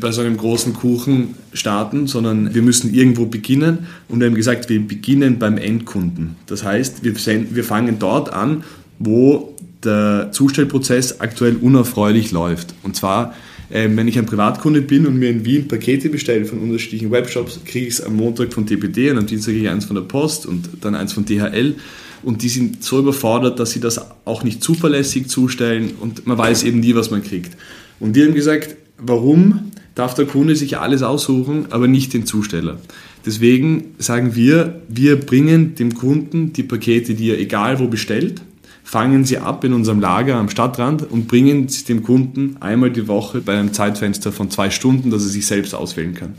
bei 0.00 0.10
so 0.10 0.20
einem 0.20 0.36
großen 0.36 0.74
Kuchen 0.74 1.34
starten, 1.52 2.06
sondern 2.06 2.54
wir 2.54 2.62
müssen 2.62 2.92
irgendwo 2.92 3.26
beginnen 3.26 3.86
und 4.08 4.20
wir 4.20 4.26
haben 4.26 4.34
gesagt, 4.34 4.68
wir 4.68 4.86
beginnen 4.86 5.38
beim 5.38 5.58
Endkunden. 5.58 6.36
Das 6.46 6.64
heißt, 6.64 7.04
wir, 7.04 7.14
wir 7.14 7.64
fangen 7.64 7.98
dort 7.98 8.32
an, 8.32 8.64
wo 8.98 9.54
der 9.84 10.28
Zustellprozess 10.32 11.20
aktuell 11.20 11.56
unerfreulich 11.56 12.32
läuft. 12.32 12.74
Und 12.82 12.96
zwar 12.96 13.34
ähm, 13.72 13.96
wenn 13.96 14.08
ich 14.08 14.18
ein 14.18 14.26
Privatkunde 14.26 14.82
bin 14.82 15.06
und 15.06 15.18
mir 15.18 15.30
in 15.30 15.44
Wien 15.44 15.68
Pakete 15.68 16.08
bestelle 16.08 16.44
von 16.44 16.58
unterschiedlichen 16.58 17.10
Webshops, 17.10 17.60
kriege 17.64 17.86
ich 17.86 17.94
es 17.94 18.00
am 18.02 18.16
Montag 18.16 18.52
von 18.52 18.66
DPD 18.66 19.10
und 19.10 19.18
am 19.18 19.26
Dienstag 19.26 19.52
kriege 19.52 19.66
ich 19.66 19.70
eins 19.70 19.84
von 19.84 19.96
der 19.96 20.02
Post 20.02 20.46
und 20.46 20.68
dann 20.80 20.94
eins 20.94 21.12
von 21.12 21.24
DHL. 21.24 21.76
Und 22.22 22.42
die 22.42 22.48
sind 22.48 22.82
so 22.82 22.98
überfordert, 22.98 23.58
dass 23.60 23.70
sie 23.70 23.80
das 23.80 24.00
auch 24.24 24.42
nicht 24.42 24.62
zuverlässig 24.62 25.28
zustellen 25.28 25.92
und 26.00 26.26
man 26.26 26.36
weiß 26.36 26.64
eben 26.64 26.80
nie, 26.80 26.94
was 26.94 27.10
man 27.10 27.22
kriegt. 27.22 27.56
Und 27.98 28.14
die 28.14 28.24
haben 28.24 28.34
gesagt, 28.34 28.76
warum 28.98 29.70
darf 29.94 30.14
der 30.14 30.26
Kunde 30.26 30.56
sich 30.56 30.78
alles 30.78 31.02
aussuchen, 31.02 31.66
aber 31.70 31.86
nicht 31.86 32.12
den 32.12 32.26
Zusteller? 32.26 32.78
Deswegen 33.24 33.94
sagen 33.98 34.34
wir, 34.34 34.82
wir 34.88 35.20
bringen 35.20 35.74
dem 35.74 35.94
Kunden 35.94 36.52
die 36.52 36.62
Pakete, 36.62 37.14
die 37.14 37.30
er 37.30 37.38
egal 37.38 37.78
wo 37.78 37.86
bestellt, 37.86 38.42
fangen 38.90 39.24
sie 39.24 39.38
ab 39.38 39.62
in 39.62 39.72
unserem 39.72 40.00
Lager 40.00 40.34
am 40.34 40.48
Stadtrand 40.48 41.08
und 41.08 41.28
bringen 41.28 41.68
sie 41.68 41.84
dem 41.84 42.02
Kunden 42.02 42.56
einmal 42.58 42.90
die 42.90 43.06
Woche 43.06 43.40
bei 43.40 43.56
einem 43.56 43.72
Zeitfenster 43.72 44.32
von 44.32 44.50
zwei 44.50 44.70
Stunden, 44.70 45.12
dass 45.12 45.22
er 45.22 45.28
sich 45.28 45.46
selbst 45.46 45.76
auswählen 45.76 46.12
kann. 46.12 46.34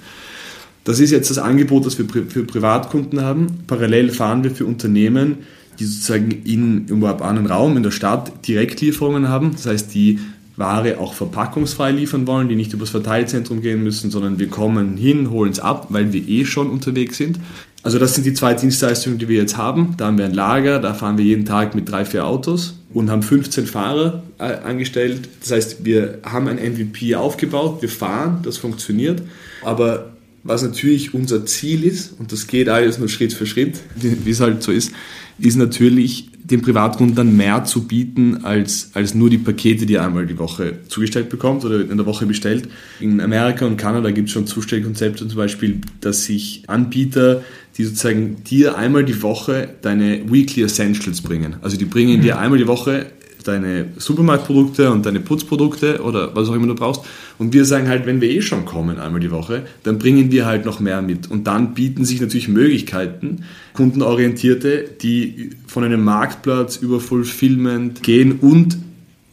Das 0.83 0.99
ist 0.99 1.11
jetzt 1.11 1.29
das 1.29 1.37
Angebot, 1.37 1.85
das 1.85 1.97
wir 1.97 2.05
für 2.09 2.43
Privatkunden 2.43 3.21
haben. 3.21 3.63
Parallel 3.67 4.09
fahren 4.09 4.43
wir 4.43 4.51
für 4.51 4.65
Unternehmen, 4.65 5.37
die 5.79 5.85
sozusagen 5.85 6.41
in, 6.43 6.89
im 6.89 7.01
urbanen 7.01 7.45
Raum, 7.45 7.77
in 7.77 7.83
der 7.83 7.91
Stadt 7.91 8.45
Direktlieferungen 8.45 9.29
haben. 9.29 9.53
Das 9.53 9.67
heißt, 9.67 9.93
die 9.93 10.19
Ware 10.57 10.99
auch 10.99 11.13
verpackungsfrei 11.13 11.91
liefern 11.91 12.27
wollen, 12.27 12.49
die 12.49 12.57
nicht 12.57 12.73
übers 12.73 12.89
Verteilzentrum 12.89 13.61
gehen 13.61 13.81
müssen, 13.81 14.11
sondern 14.11 14.39
wir 14.39 14.49
kommen 14.49 14.97
hin, 14.97 15.29
holen 15.29 15.53
es 15.53 15.61
ab, 15.61 15.87
weil 15.91 16.11
wir 16.11 16.27
eh 16.27 16.43
schon 16.43 16.69
unterwegs 16.69 17.15
sind. 17.15 17.39
Also 17.83 17.97
das 17.97 18.13
sind 18.13 18.25
die 18.25 18.33
zwei 18.33 18.53
Dienstleistungen, 18.53 19.17
die 19.17 19.27
wir 19.27 19.37
jetzt 19.37 19.57
haben. 19.57 19.95
Da 19.97 20.05
haben 20.05 20.17
wir 20.17 20.25
ein 20.25 20.33
Lager, 20.33 20.79
da 20.79 20.93
fahren 20.93 21.17
wir 21.17 21.25
jeden 21.25 21.45
Tag 21.45 21.73
mit 21.73 21.89
drei, 21.89 22.05
vier 22.05 22.25
Autos 22.25 22.75
und 22.93 23.09
haben 23.09 23.23
15 23.23 23.65
Fahrer 23.65 24.21
äh, 24.37 24.43
angestellt. 24.43 25.27
Das 25.39 25.51
heißt, 25.51 25.83
wir 25.83 26.19
haben 26.23 26.47
ein 26.47 26.57
MVP 26.57 27.15
aufgebaut, 27.15 27.81
wir 27.81 27.89
fahren, 27.89 28.39
das 28.43 28.57
funktioniert. 28.57 29.23
Aber 29.63 30.11
was 30.43 30.61
natürlich 30.61 31.13
unser 31.13 31.45
Ziel 31.45 31.83
ist, 31.83 32.19
und 32.19 32.31
das 32.31 32.47
geht 32.47 32.69
alles 32.69 32.99
nur 32.99 33.09
Schritt 33.09 33.33
für 33.33 33.45
Schritt, 33.45 33.79
wie 33.95 34.29
es 34.29 34.39
halt 34.39 34.61
so 34.61 34.71
ist, 34.71 34.91
ist 35.39 35.55
natürlich 35.55 36.30
dem 36.43 36.61
Privatkunden 36.61 37.15
dann 37.15 37.35
mehr 37.37 37.63
zu 37.65 37.87
bieten 37.87 38.43
als, 38.43 38.91
als 38.93 39.13
nur 39.13 39.29
die 39.29 39.37
Pakete, 39.37 39.85
die 39.85 39.95
er 39.95 40.05
einmal 40.05 40.25
die 40.25 40.37
Woche 40.37 40.79
zugestellt 40.87 41.29
bekommt 41.29 41.63
oder 41.65 41.81
in 41.81 41.97
der 41.97 42.05
Woche 42.05 42.25
bestellt. 42.25 42.67
In 42.99 43.21
Amerika 43.21 43.65
und 43.65 43.77
Kanada 43.77 44.11
gibt 44.11 44.27
es 44.27 44.33
schon 44.33 44.47
Zustellkonzepte 44.47 45.27
zum 45.27 45.37
Beispiel, 45.37 45.81
dass 46.01 46.25
sich 46.25 46.63
Anbieter, 46.67 47.43
die 47.77 47.83
sozusagen 47.83 48.43
dir 48.43 48.77
einmal 48.77 49.05
die 49.05 49.21
Woche 49.21 49.69
deine 49.81 50.31
Weekly 50.31 50.63
Essentials 50.63 51.21
bringen. 51.21 51.55
Also 51.61 51.77
die 51.77 51.85
bringen 51.85 52.17
mhm. 52.17 52.21
dir 52.21 52.39
einmal 52.39 52.59
die 52.59 52.67
Woche 52.67 53.07
deine 53.43 53.85
Supermarktprodukte 53.97 54.91
und 54.91 55.05
deine 55.05 55.19
Putzprodukte 55.19 56.01
oder 56.01 56.35
was 56.35 56.49
auch 56.49 56.55
immer 56.55 56.67
du 56.67 56.75
brauchst. 56.75 57.03
Und 57.37 57.53
wir 57.53 57.65
sagen 57.65 57.87
halt, 57.87 58.05
wenn 58.05 58.21
wir 58.21 58.29
eh 58.29 58.41
schon 58.41 58.65
kommen 58.65 58.99
einmal 58.99 59.19
die 59.19 59.31
Woche, 59.31 59.63
dann 59.83 59.97
bringen 59.97 60.31
wir 60.31 60.45
halt 60.45 60.65
noch 60.65 60.79
mehr 60.79 61.01
mit. 61.01 61.29
Und 61.29 61.47
dann 61.47 61.73
bieten 61.73 62.05
sich 62.05 62.21
natürlich 62.21 62.47
Möglichkeiten, 62.47 63.43
kundenorientierte, 63.73 64.85
die 65.01 65.51
von 65.67 65.83
einem 65.83 66.03
Marktplatz 66.03 66.77
über 66.77 66.99
Fulfillment 66.99 68.03
gehen 68.03 68.39
und 68.39 68.77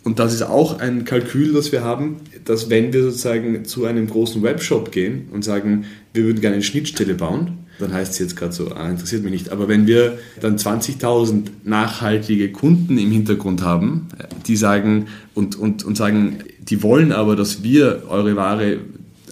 und 0.04 0.18
das 0.18 0.32
ist 0.32 0.40
auch 0.40 0.80
ein 0.80 1.04
Kalkül, 1.04 1.52
das 1.52 1.70
wir 1.70 1.84
haben, 1.84 2.16
dass 2.46 2.70
wenn 2.70 2.94
wir 2.94 3.02
sozusagen 3.02 3.66
zu 3.66 3.84
einem 3.84 4.06
großen 4.06 4.42
Webshop 4.42 4.90
gehen 4.90 5.28
und 5.32 5.44
sagen, 5.44 5.84
wir 6.14 6.24
würden 6.24 6.40
gerne 6.40 6.54
eine 6.54 6.62
Schnittstelle 6.62 7.14
bauen, 7.14 7.58
dann 7.78 7.92
heißt 7.92 8.12
es 8.12 8.18
jetzt 8.18 8.36
gerade 8.36 8.52
so, 8.52 8.72
ah, 8.72 8.88
interessiert 8.88 9.22
mich 9.22 9.32
nicht. 9.32 9.50
Aber 9.50 9.68
wenn 9.68 9.86
wir 9.86 10.18
dann 10.40 10.56
20.000 10.56 11.44
nachhaltige 11.64 12.50
Kunden 12.50 12.98
im 12.98 13.10
Hintergrund 13.10 13.62
haben, 13.62 14.08
die 14.46 14.56
sagen 14.56 15.06
und, 15.34 15.56
und, 15.56 15.84
und 15.84 15.96
sagen, 15.96 16.38
die 16.60 16.82
wollen 16.82 17.12
aber, 17.12 17.36
dass 17.36 17.62
wir 17.62 18.04
eure 18.08 18.36
Ware 18.36 18.78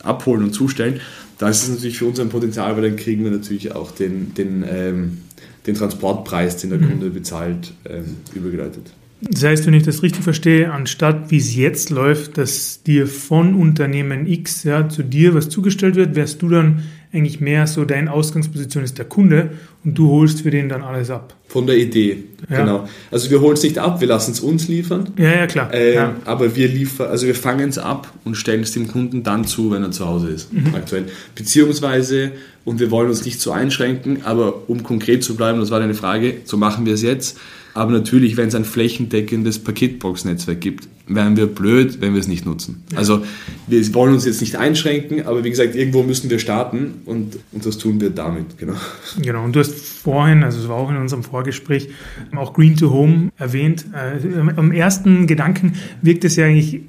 abholen 0.02 0.44
und 0.44 0.52
zustellen, 0.52 1.00
dann 1.38 1.50
ist 1.50 1.64
es 1.64 1.68
natürlich 1.70 1.98
für 1.98 2.06
uns 2.06 2.20
ein 2.20 2.28
Potenzial, 2.28 2.74
weil 2.76 2.88
dann 2.88 2.96
kriegen 2.96 3.24
wir 3.24 3.30
natürlich 3.30 3.74
auch 3.74 3.90
den, 3.90 4.34
den, 4.34 4.64
ähm, 4.68 5.18
den 5.66 5.74
Transportpreis, 5.74 6.56
den 6.58 6.70
der 6.70 6.78
mhm. 6.78 6.88
Kunde 6.88 7.10
bezahlt, 7.10 7.72
ähm, 7.88 8.16
übergeleitet. 8.34 8.92
Das 9.20 9.44
heißt, 9.44 9.66
wenn 9.66 9.74
ich 9.74 9.82
das 9.82 10.02
richtig 10.02 10.22
verstehe, 10.22 10.70
anstatt 10.70 11.30
wie 11.30 11.38
es 11.38 11.54
jetzt 11.54 11.90
läuft, 11.90 12.36
dass 12.36 12.82
dir 12.82 13.06
von 13.06 13.54
Unternehmen 13.54 14.26
X 14.26 14.64
ja, 14.64 14.88
zu 14.88 15.02
dir 15.02 15.34
was 15.34 15.48
zugestellt 15.48 15.96
wird, 15.96 16.14
wärst 16.14 16.42
du 16.42 16.50
dann 16.50 16.82
eigentlich 17.12 17.40
mehr 17.40 17.66
so, 17.66 17.84
deine 17.84 18.12
Ausgangsposition 18.12 18.84
ist 18.84 18.98
der 18.98 19.04
Kunde 19.04 19.50
und 19.84 19.96
du 19.96 20.10
holst 20.10 20.42
für 20.42 20.50
den 20.50 20.68
dann 20.68 20.82
alles 20.82 21.10
ab. 21.10 21.34
Von 21.48 21.66
der 21.66 21.76
Idee, 21.76 22.24
ja. 22.50 22.60
genau. 22.60 22.88
Also 23.10 23.30
wir 23.30 23.40
holen 23.40 23.54
es 23.54 23.62
nicht 23.62 23.78
ab, 23.78 24.00
wir 24.00 24.08
lassen 24.08 24.32
es 24.32 24.40
uns 24.40 24.68
liefern. 24.68 25.12
Ja, 25.16 25.34
ja, 25.34 25.46
klar. 25.46 25.72
Äh, 25.72 25.94
ja. 25.94 26.14
Aber 26.24 26.56
wir 26.56 26.68
liefern, 26.68 27.08
also 27.08 27.26
wir 27.26 27.34
fangen 27.34 27.68
es 27.68 27.78
ab 27.78 28.12
und 28.24 28.34
stellen 28.34 28.62
es 28.62 28.72
dem 28.72 28.88
Kunden 28.88 29.22
dann 29.22 29.44
zu, 29.44 29.70
wenn 29.70 29.82
er 29.82 29.92
zu 29.92 30.06
Hause 30.06 30.30
ist, 30.30 30.52
mhm. 30.52 30.74
aktuell. 30.74 31.06
Beziehungsweise, 31.34 32.32
und 32.64 32.80
wir 32.80 32.90
wollen 32.90 33.08
uns 33.08 33.24
nicht 33.24 33.40
so 33.40 33.52
einschränken, 33.52 34.24
aber 34.24 34.68
um 34.68 34.82
konkret 34.82 35.22
zu 35.22 35.36
bleiben, 35.36 35.60
das 35.60 35.70
war 35.70 35.80
deine 35.80 35.94
Frage, 35.94 36.38
so 36.44 36.56
machen 36.56 36.84
wir 36.84 36.94
es 36.94 37.02
jetzt 37.02 37.38
aber 37.76 37.92
natürlich, 37.92 38.38
wenn 38.38 38.48
es 38.48 38.54
ein 38.54 38.64
flächendeckendes 38.64 39.58
Paketbox-Netzwerk 39.58 40.62
gibt, 40.62 40.88
wären 41.06 41.36
wir 41.36 41.46
blöd, 41.46 42.00
wenn 42.00 42.14
wir 42.14 42.20
es 42.20 42.26
nicht 42.26 42.46
nutzen. 42.46 42.82
Also 42.94 43.22
wir 43.66 43.94
wollen 43.94 44.14
uns 44.14 44.24
jetzt 44.24 44.40
nicht 44.40 44.56
einschränken, 44.56 45.26
aber 45.26 45.44
wie 45.44 45.50
gesagt, 45.50 45.74
irgendwo 45.74 46.02
müssen 46.02 46.30
wir 46.30 46.38
starten 46.38 47.02
und, 47.04 47.38
und 47.52 47.66
das 47.66 47.76
tun 47.76 48.00
wir 48.00 48.08
damit, 48.08 48.56
genau. 48.56 48.72
Genau, 49.20 49.44
und 49.44 49.54
du 49.54 49.60
hast 49.60 49.74
vorhin, 49.74 50.42
also 50.42 50.58
es 50.58 50.68
war 50.68 50.76
auch 50.76 50.90
in 50.90 50.96
unserem 50.96 51.22
Vorgespräch, 51.22 51.90
auch 52.34 52.54
Green 52.54 52.76
to 52.76 52.90
Home 52.90 53.30
erwähnt. 53.36 53.84
Äh, 53.92 54.50
am 54.56 54.72
ersten 54.72 55.26
Gedanken 55.26 55.74
wirkt 56.00 56.24
es 56.24 56.36
ja 56.36 56.46
eigentlich 56.46 56.80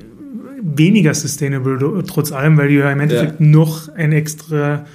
weniger 0.62 1.14
sustainable 1.14 2.02
trotz 2.08 2.32
allem, 2.32 2.58
weil 2.58 2.70
du 2.70 2.76
ja 2.76 2.90
im 2.90 3.02
Endeffekt 3.02 3.42
ja. 3.42 3.46
noch 3.46 3.94
ein 3.94 4.14
extra 4.14 4.86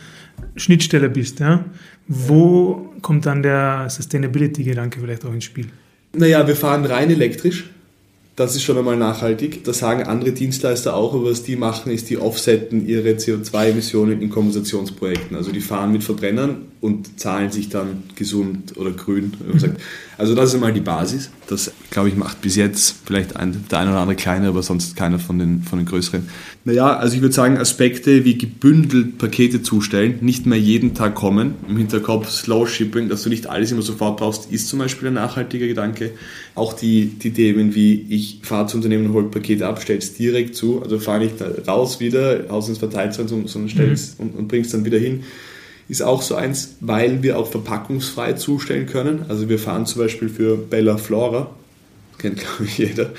Schnittstelle 0.56 1.10
bist. 1.10 1.40
Ja? 1.40 1.66
Wo 2.08 2.94
kommt 3.02 3.26
dann 3.26 3.42
der 3.42 3.90
Sustainability-Gedanke 3.90 5.00
vielleicht 5.00 5.26
auch 5.26 5.34
ins 5.34 5.44
Spiel? 5.44 5.66
Naja, 6.14 6.46
wir 6.46 6.56
fahren 6.56 6.84
rein 6.84 7.10
elektrisch. 7.10 7.70
Das 8.34 8.56
ist 8.56 8.62
schon 8.62 8.78
einmal 8.78 8.96
nachhaltig. 8.96 9.62
Das 9.64 9.78
sagen 9.78 10.04
andere 10.04 10.32
Dienstleister 10.32 10.96
auch, 10.96 11.12
aber 11.12 11.30
was 11.30 11.42
die 11.42 11.56
machen, 11.56 11.92
ist, 11.92 12.08
die 12.08 12.16
offsetten 12.16 12.86
ihre 12.86 13.10
CO2-Emissionen 13.10 14.22
in 14.22 14.30
Kompensationsprojekten. 14.30 15.36
Also 15.36 15.52
die 15.52 15.60
fahren 15.60 15.92
mit 15.92 16.02
Verbrennern 16.02 16.62
und 16.80 17.20
zahlen 17.20 17.52
sich 17.52 17.68
dann 17.68 18.04
gesund 18.16 18.76
oder 18.76 18.90
grün. 18.92 19.34
Mhm. 19.38 19.76
Also 20.16 20.34
das 20.34 20.48
ist 20.48 20.54
einmal 20.54 20.72
die 20.72 20.80
Basis. 20.80 21.30
Das, 21.46 21.72
glaube 21.90 22.08
ich, 22.08 22.16
macht 22.16 22.40
bis 22.40 22.56
jetzt 22.56 22.96
vielleicht 23.04 23.36
ein, 23.36 23.64
der 23.70 23.80
eine 23.80 23.90
oder 23.90 24.00
andere 24.00 24.16
kleine, 24.16 24.48
aber 24.48 24.62
sonst 24.62 24.96
keiner 24.96 25.18
von 25.18 25.38
den, 25.38 25.62
von 25.62 25.78
den 25.78 25.86
größeren. 25.86 26.28
Naja, 26.64 26.96
also 26.96 27.14
ich 27.14 27.22
würde 27.22 27.34
sagen, 27.34 27.58
Aspekte 27.58 28.24
wie 28.24 28.38
gebündelt 28.38 29.18
Pakete 29.18 29.62
zustellen, 29.62 30.18
nicht 30.22 30.46
mehr 30.46 30.58
jeden 30.58 30.94
Tag 30.94 31.14
kommen, 31.14 31.54
im 31.68 31.76
Hinterkopf 31.76 32.30
Slow 32.30 32.66
Shipping, 32.66 33.08
dass 33.08 33.22
du 33.24 33.28
nicht 33.28 33.46
alles 33.46 33.72
immer 33.72 33.82
sofort 33.82 34.18
brauchst, 34.18 34.50
ist 34.50 34.68
zum 34.68 34.78
Beispiel 34.78 35.08
ein 35.08 35.14
nachhaltiger 35.14 35.66
Gedanke. 35.66 36.12
Auch 36.54 36.74
die, 36.74 37.06
die 37.06 37.32
Themen 37.32 37.74
wie, 37.74 38.06
ich 38.10 38.40
fahre 38.42 38.66
zu 38.66 38.76
Unternehmen 38.76 39.06
und 39.06 39.12
hole 39.14 39.28
Pakete 39.28 39.66
ab, 39.66 39.80
stell's 39.80 40.14
direkt 40.14 40.54
zu, 40.54 40.82
also 40.82 40.98
fahre 40.98 41.20
nicht 41.20 41.34
raus 41.66 41.98
wieder, 41.98 42.44
aus 42.48 42.68
ins 42.68 42.78
Verteilzentrum, 42.78 43.48
sondern 43.48 43.70
stell's 43.70 44.16
mhm. 44.18 44.24
und, 44.24 44.38
und 44.38 44.48
bring's 44.48 44.70
dann 44.70 44.84
wieder 44.84 44.98
hin 44.98 45.22
ist 45.88 46.02
auch 46.02 46.22
so 46.22 46.36
eins, 46.36 46.76
weil 46.80 47.22
wir 47.22 47.38
auch 47.38 47.50
verpackungsfrei 47.50 48.32
zustellen 48.32 48.86
können. 48.86 49.26
Also 49.28 49.50
wir 49.50 49.58
fahren 49.58 49.84
zum 49.84 50.00
Beispiel 50.00 50.30
für 50.30 50.56
Bella 50.56 50.96
Flora, 50.96 51.50
kennt 52.18 52.38
glaube 52.38 52.64
ich 52.64 52.78
jeder, 52.78 53.10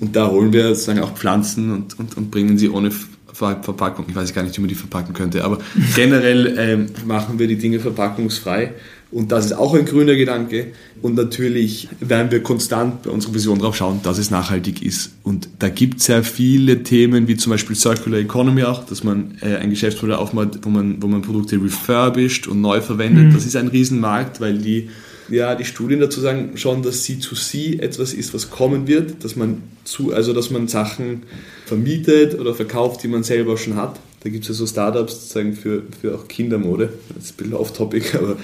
und 0.00 0.14
da 0.14 0.30
holen 0.30 0.52
wir 0.52 0.68
sozusagen 0.68 1.00
auch 1.00 1.14
Pflanzen 1.14 1.72
und, 1.72 1.98
und, 1.98 2.16
und 2.16 2.30
bringen 2.30 2.58
sie 2.58 2.68
ohne 2.68 2.90
Verpackung. 3.32 4.06
Ich 4.08 4.16
weiß 4.16 4.34
gar 4.34 4.42
nicht, 4.42 4.56
wie 4.56 4.60
man 4.60 4.68
die 4.68 4.74
verpacken 4.74 5.14
könnte, 5.14 5.44
aber 5.44 5.58
generell 5.96 6.54
ähm, 6.58 6.86
machen 7.06 7.38
wir 7.38 7.46
die 7.46 7.56
Dinge 7.56 7.80
verpackungsfrei 7.80 8.74
und 9.10 9.32
das 9.32 9.46
ist 9.46 9.52
auch 9.52 9.74
ein 9.74 9.86
grüner 9.86 10.16
Gedanke. 10.16 10.72
Und 11.00 11.14
natürlich 11.14 11.88
werden 12.00 12.30
wir 12.30 12.42
konstant 12.42 13.02
bei 13.02 13.10
unserer 13.10 13.32
Vision 13.32 13.58
darauf 13.58 13.76
schauen, 13.76 14.00
dass 14.02 14.18
es 14.18 14.30
nachhaltig 14.30 14.82
ist. 14.82 15.12
Und 15.22 15.48
da 15.60 15.70
gibt 15.70 16.00
es 16.00 16.06
sehr 16.06 16.22
viele 16.22 16.82
Themen, 16.82 17.26
wie 17.26 17.36
zum 17.36 17.50
Beispiel 17.50 17.74
Circular 17.74 18.20
Economy 18.20 18.64
auch, 18.64 18.84
dass 18.84 19.04
man 19.04 19.38
äh, 19.40 19.56
ein 19.56 19.70
Geschäftsmodell 19.70 20.16
aufmacht, 20.16 20.58
wo 20.62 20.68
man, 20.68 21.02
wo 21.02 21.06
man 21.06 21.22
Produkte 21.22 21.56
refurbished 21.56 22.48
und 22.48 22.60
neu 22.60 22.82
verwendet. 22.82 23.28
Mhm. 23.28 23.32
Das 23.32 23.46
ist 23.46 23.56
ein 23.56 23.68
Riesenmarkt, 23.68 24.42
weil 24.42 24.58
die, 24.58 24.90
ja, 25.30 25.54
die 25.54 25.64
Studien 25.64 26.00
dazu 26.00 26.20
sagen 26.20 26.52
schon, 26.56 26.82
dass 26.82 27.04
C2C 27.04 27.80
etwas 27.80 28.12
ist, 28.12 28.34
was 28.34 28.50
kommen 28.50 28.88
wird, 28.88 29.24
dass 29.24 29.36
man 29.36 29.62
zu, 29.84 30.12
also 30.12 30.34
dass 30.34 30.50
man 30.50 30.68
Sachen 30.68 31.22
vermietet 31.64 32.38
oder 32.38 32.54
verkauft, 32.54 33.02
die 33.02 33.08
man 33.08 33.22
selber 33.22 33.56
schon 33.56 33.76
hat 33.76 33.98
da 34.28 34.32
gibt 34.32 34.44
es 34.44 34.48
ja 34.48 34.54
so 34.54 34.66
Startups 34.66 35.14
sozusagen 35.14 35.54
für, 35.54 35.82
für 36.00 36.14
auch 36.14 36.28
Kindermode. 36.28 36.90
Das 37.14 37.24
ist 37.24 37.32
ein 37.32 37.36
bisschen 37.38 37.54
off-topic, 37.54 38.14
aber 38.18 38.36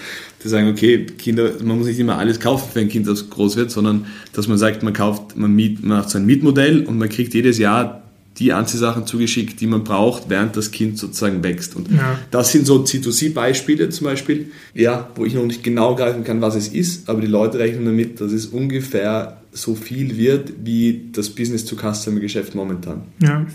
die 0.43 0.49
sagen, 0.49 0.69
okay, 0.69 1.05
Kinder, 1.05 1.51
man 1.63 1.77
muss 1.77 1.87
nicht 1.87 1.99
immer 1.99 2.17
alles 2.17 2.41
kaufen 2.41 2.71
für 2.73 2.81
ein 2.81 2.89
Kind, 2.89 3.07
das 3.07 3.29
groß 3.29 3.57
wird, 3.57 3.71
sondern 3.71 4.07
dass 4.33 4.49
man 4.49 4.57
sagt, 4.57 4.83
man 4.83 4.95
kauft, 4.95 5.37
man, 5.37 5.55
miet, 5.55 5.85
man 5.85 5.99
macht 5.99 6.11
so 6.11 6.17
ein 6.17 6.25
Mietmodell 6.25 6.87
und 6.87 6.97
man 6.97 7.11
kriegt 7.11 7.35
jedes 7.35 7.59
Jahr 7.59 8.03
die 8.39 8.53
Anziehsachen 8.53 9.07
zugeschickt, 9.07 9.61
die 9.61 9.67
man 9.67 9.85
braucht, 9.85 10.25
während 10.29 10.57
das 10.57 10.71
Kind 10.71 10.99
sozusagen 10.99 11.45
wächst. 11.45 11.77
Und 11.77 11.91
ja. 11.93 12.19
das 12.31 12.51
sind 12.51 12.67
so 12.67 12.83
C2C-Beispiele 12.83 13.91
zum 13.91 14.07
Beispiel, 14.07 14.51
ja, 14.73 15.11
wo 15.15 15.27
ich 15.27 15.35
noch 15.35 15.45
nicht 15.45 15.63
genau 15.63 15.95
greifen 15.95 16.25
kann, 16.25 16.41
was 16.41 16.57
es 16.57 16.69
ist, 16.69 17.11
aber 17.11 17.21
die 17.21 17.27
Leute 17.27 17.59
rechnen 17.59 17.85
damit, 17.85 18.21
dass 18.23 18.33
es 18.33 18.47
ungefähr 18.47 19.43
so 19.53 19.75
viel 19.75 20.17
wird 20.17 20.53
wie 20.65 21.11
das 21.13 21.29
Business-to-Customer-Geschäft 21.31 22.55
momentan. 22.55 23.03
Ja. 23.23 23.47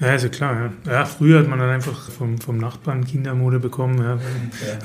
Ja, 0.00 0.14
ist 0.14 0.22
ja 0.22 0.28
klar. 0.28 0.72
Ja. 0.86 0.92
ja. 0.92 1.04
früher 1.06 1.38
hat 1.38 1.48
man 1.48 1.58
dann 1.58 1.70
einfach 1.70 2.10
vom, 2.10 2.38
vom 2.38 2.58
Nachbarn 2.58 3.04
Kindermode 3.04 3.58
bekommen. 3.58 3.98
Ja. 3.98 4.14
Ja. 4.14 4.20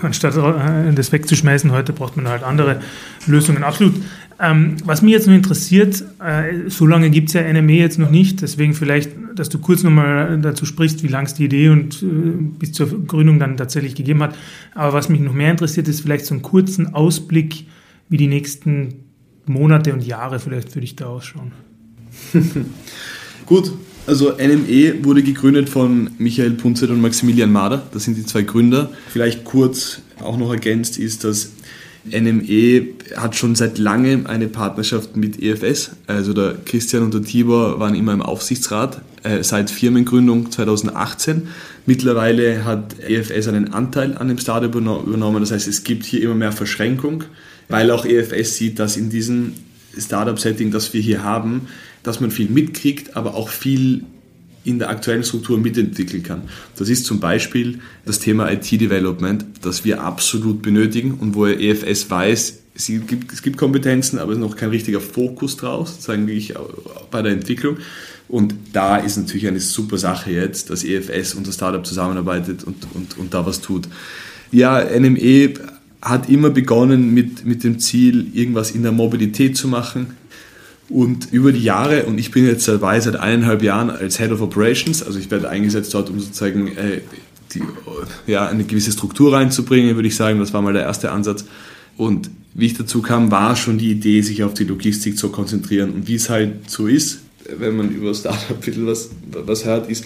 Anstatt 0.02 0.38
äh, 0.38 0.94
das 0.94 1.12
wegzuschmeißen, 1.12 1.72
heute 1.72 1.94
braucht 1.94 2.16
man 2.16 2.28
halt 2.28 2.44
andere 2.44 2.82
Lösungen. 3.26 3.64
Absolut. 3.64 3.96
Ähm, 4.42 4.78
was 4.86 5.02
mich 5.02 5.12
jetzt 5.12 5.28
noch 5.28 5.34
interessiert, 5.34 6.02
äh, 6.24 6.70
so 6.70 6.88
lange 6.88 7.10
gibt 7.10 7.28
es 7.28 7.34
ja 7.34 7.42
NME 7.42 7.74
jetzt 7.74 8.00
noch 8.00 8.10
nicht, 8.10 8.42
deswegen 8.42 8.74
vielleicht, 8.74 9.12
dass 9.36 9.50
du 9.50 9.60
kurz 9.60 9.84
nochmal 9.84 10.40
dazu 10.42 10.66
sprichst, 10.66 11.04
wie 11.04 11.10
lang 11.10 11.26
es 11.26 11.34
die 11.34 11.44
Idee 11.44 11.68
und 11.68 12.02
äh, 12.02 12.06
bis 12.58 12.72
zur 12.72 13.06
Gründung 13.06 13.40
dann 13.40 13.58
tatsächlich 13.58 13.96
gegeben 13.96 14.24
hat. 14.24 14.38
Aber 14.76 14.94
was 14.94 15.10
mich 15.10 15.20
noch 15.20 15.34
mehr 15.34 15.52
interessiert, 15.52 15.90
ist 15.90 16.00
vielleicht 16.00 16.26
so 16.26 16.36
einen 16.36 16.42
kurzen 16.42 16.94
Ausblick, 16.94 17.66
wie 18.08 18.16
die 18.16 18.28
nächsten 18.28 19.04
Monate 19.46 19.92
und 19.92 20.06
Jahre 20.06 20.40
vielleicht 20.40 20.72
für 20.72 20.80
dich 20.80 20.96
da 20.96 21.08
ausschauen. 21.08 21.52
Gut, 23.46 23.74
also 24.10 24.32
NME 24.32 25.06
wurde 25.06 25.22
gegründet 25.22 25.70
von 25.70 26.10
Michael 26.18 26.52
Punzet 26.52 26.90
und 26.90 27.00
Maximilian 27.00 27.52
Mader. 27.52 27.84
Das 27.94 28.06
sind 28.06 28.18
die 28.18 28.26
zwei 28.26 28.42
Gründer. 28.42 28.90
Vielleicht 29.10 29.46
kurz 29.46 30.02
auch 30.20 30.36
noch 30.36 30.52
ergänzt 30.52 30.98
ist, 30.98 31.24
dass 31.24 31.52
NME 32.06 32.88
hat 33.16 33.36
schon 33.36 33.54
seit 33.54 33.78
langem 33.78 34.26
eine 34.26 34.48
Partnerschaft 34.48 35.16
mit 35.16 35.42
EFS. 35.42 35.92
Also 36.08 36.34
der 36.34 36.56
Christian 36.66 37.04
und 37.04 37.14
der 37.14 37.22
Tibor 37.22 37.80
waren 37.80 37.94
immer 37.94 38.14
im 38.14 38.24
Aufsichtsrat 38.24 39.02
äh, 39.22 39.44
seit 39.44 39.70
Firmengründung 39.70 40.50
2018. 40.50 41.48
Mittlerweile 41.86 42.66
hat 42.66 42.96
EFS 43.08 43.48
einen 43.48 43.74
Anteil 43.74 44.18
an 44.18 44.28
dem 44.28 44.40
Startup 44.40 44.74
übernommen. 44.74 45.40
Das 45.42 45.52
heißt, 45.52 45.68
es 45.68 45.84
gibt 45.84 46.06
hier 46.06 46.24
immer 46.24 46.36
mehr 46.36 46.52
Verschränkung, 46.52 47.26
weil 47.68 47.92
auch 47.92 48.06
EFS 48.06 48.56
sieht, 48.56 48.80
dass 48.80 48.98
in 48.98 49.12
diesem 49.12 49.54
Startup-Setting, 49.98 50.72
das 50.72 50.94
wir 50.94 51.02
hier 51.02 51.24
haben, 51.24 51.68
dass 52.04 52.20
man 52.20 52.32
viel 52.32 52.50
mitkriegt, 52.50 53.16
aber 53.16 53.36
auch 53.36 53.50
viel 53.50 54.06
in 54.64 54.80
der 54.80 54.90
aktuellen 54.90 55.24
Struktur 55.24 55.58
mitentwickeln 55.58 56.24
kann. 56.24 56.44
Das 56.78 56.90
ist 56.90 57.06
zum 57.06 57.20
Beispiel 57.20 57.80
das 58.06 58.20
Thema 58.20 58.52
IT-Development, 58.52 59.46
das 59.62 59.86
wir 59.86 60.02
absolut 60.04 60.62
benötigen 60.62 61.14
und 61.14 61.36
wo 61.36 61.46
EFS 61.48 62.10
weiß, 62.10 62.60
es 62.76 62.88
gibt, 62.88 63.34
es 63.34 63.42
gibt 63.42 63.58
Kompetenzen, 63.58 64.20
aber 64.20 64.32
es 64.32 64.38
ist 64.38 64.44
noch 64.44 64.56
kein 64.56 64.70
richtiger 64.70 65.02
Fokus 65.02 65.58
draus, 65.58 66.02
sagen 66.02 66.28
wir 66.28 66.42
bei 67.12 67.22
der 67.22 67.34
Entwicklung. 67.34 67.78
Und 68.30 68.54
da 68.72 68.98
ist 68.98 69.18
natürlich 69.18 69.48
eine 69.48 69.60
super 69.60 69.98
Sache 69.98 70.32
jetzt, 70.32 70.70
dass 70.70 70.84
EFS 70.84 71.34
und 71.34 71.48
das 71.48 71.56
Startup 71.56 71.86
zusammenarbeitet 71.86 72.64
und, 72.64 72.88
und, 72.94 73.18
und 73.18 73.34
da 73.34 73.46
was 73.46 73.60
tut. 73.60 73.90
Ja, 74.52 74.82
NME 74.82 75.56
hat 76.02 76.30
immer 76.30 76.50
begonnen 76.50 77.14
mit, 77.14 77.46
mit 77.46 77.64
dem 77.64 77.80
Ziel, 77.80 78.28
irgendwas 78.34 78.72
in 78.72 78.84
der 78.84 78.92
Mobilität 78.92 79.58
zu 79.58 79.68
machen. 79.68 80.18
Und 80.88 81.32
über 81.32 81.52
die 81.52 81.62
Jahre, 81.62 82.06
und 82.06 82.18
ich 82.18 82.32
bin 82.32 82.48
jetzt 82.48 82.68
dabei 82.68 83.00
seit 83.00 83.16
eineinhalb 83.16 83.62
Jahren 83.62 83.92
als 83.92 84.18
Head 84.18 84.32
of 84.32 84.42
Operations, 84.42 85.04
also 85.04 85.20
ich 85.20 85.30
werde 85.30 85.50
eingesetzt 85.50 85.94
dort, 85.94 86.10
um 86.10 86.20
sozusagen 86.20 86.68
äh, 86.70 87.02
die, 87.54 87.62
ja, 88.26 88.48
eine 88.48 88.64
gewisse 88.64 88.92
Struktur 88.92 89.34
reinzubringen, 89.34 89.96
würde 89.96 90.08
ich 90.08 90.16
sagen. 90.16 90.40
Das 90.40 90.54
war 90.54 90.62
mal 90.62 90.74
der 90.74 90.84
erste 90.84 91.12
Ansatz. 91.12 91.46
Und 91.98 92.32
wie 92.54 92.66
ich 92.66 92.74
dazu 92.74 93.02
kam, 93.02 93.30
war 93.30 93.56
schon 93.56 93.78
die 93.78 93.92
Idee, 93.92 94.22
sich 94.22 94.44
auf 94.44 94.54
die 94.54 94.64
Logistik 94.64 95.18
zu 95.18 95.30
konzentrieren. 95.30 95.92
Und 95.92 96.08
wie 96.08 96.16
es 96.16 96.30
halt 96.30 96.70
so 96.70 96.88
ist, 96.88 97.20
wenn 97.58 97.76
man 97.76 97.92
über 97.92 98.14
Startup 98.14 98.58
ein 98.66 98.88
was, 98.88 99.10
was 99.32 99.66
hört, 99.66 99.90
ist, 99.90 100.06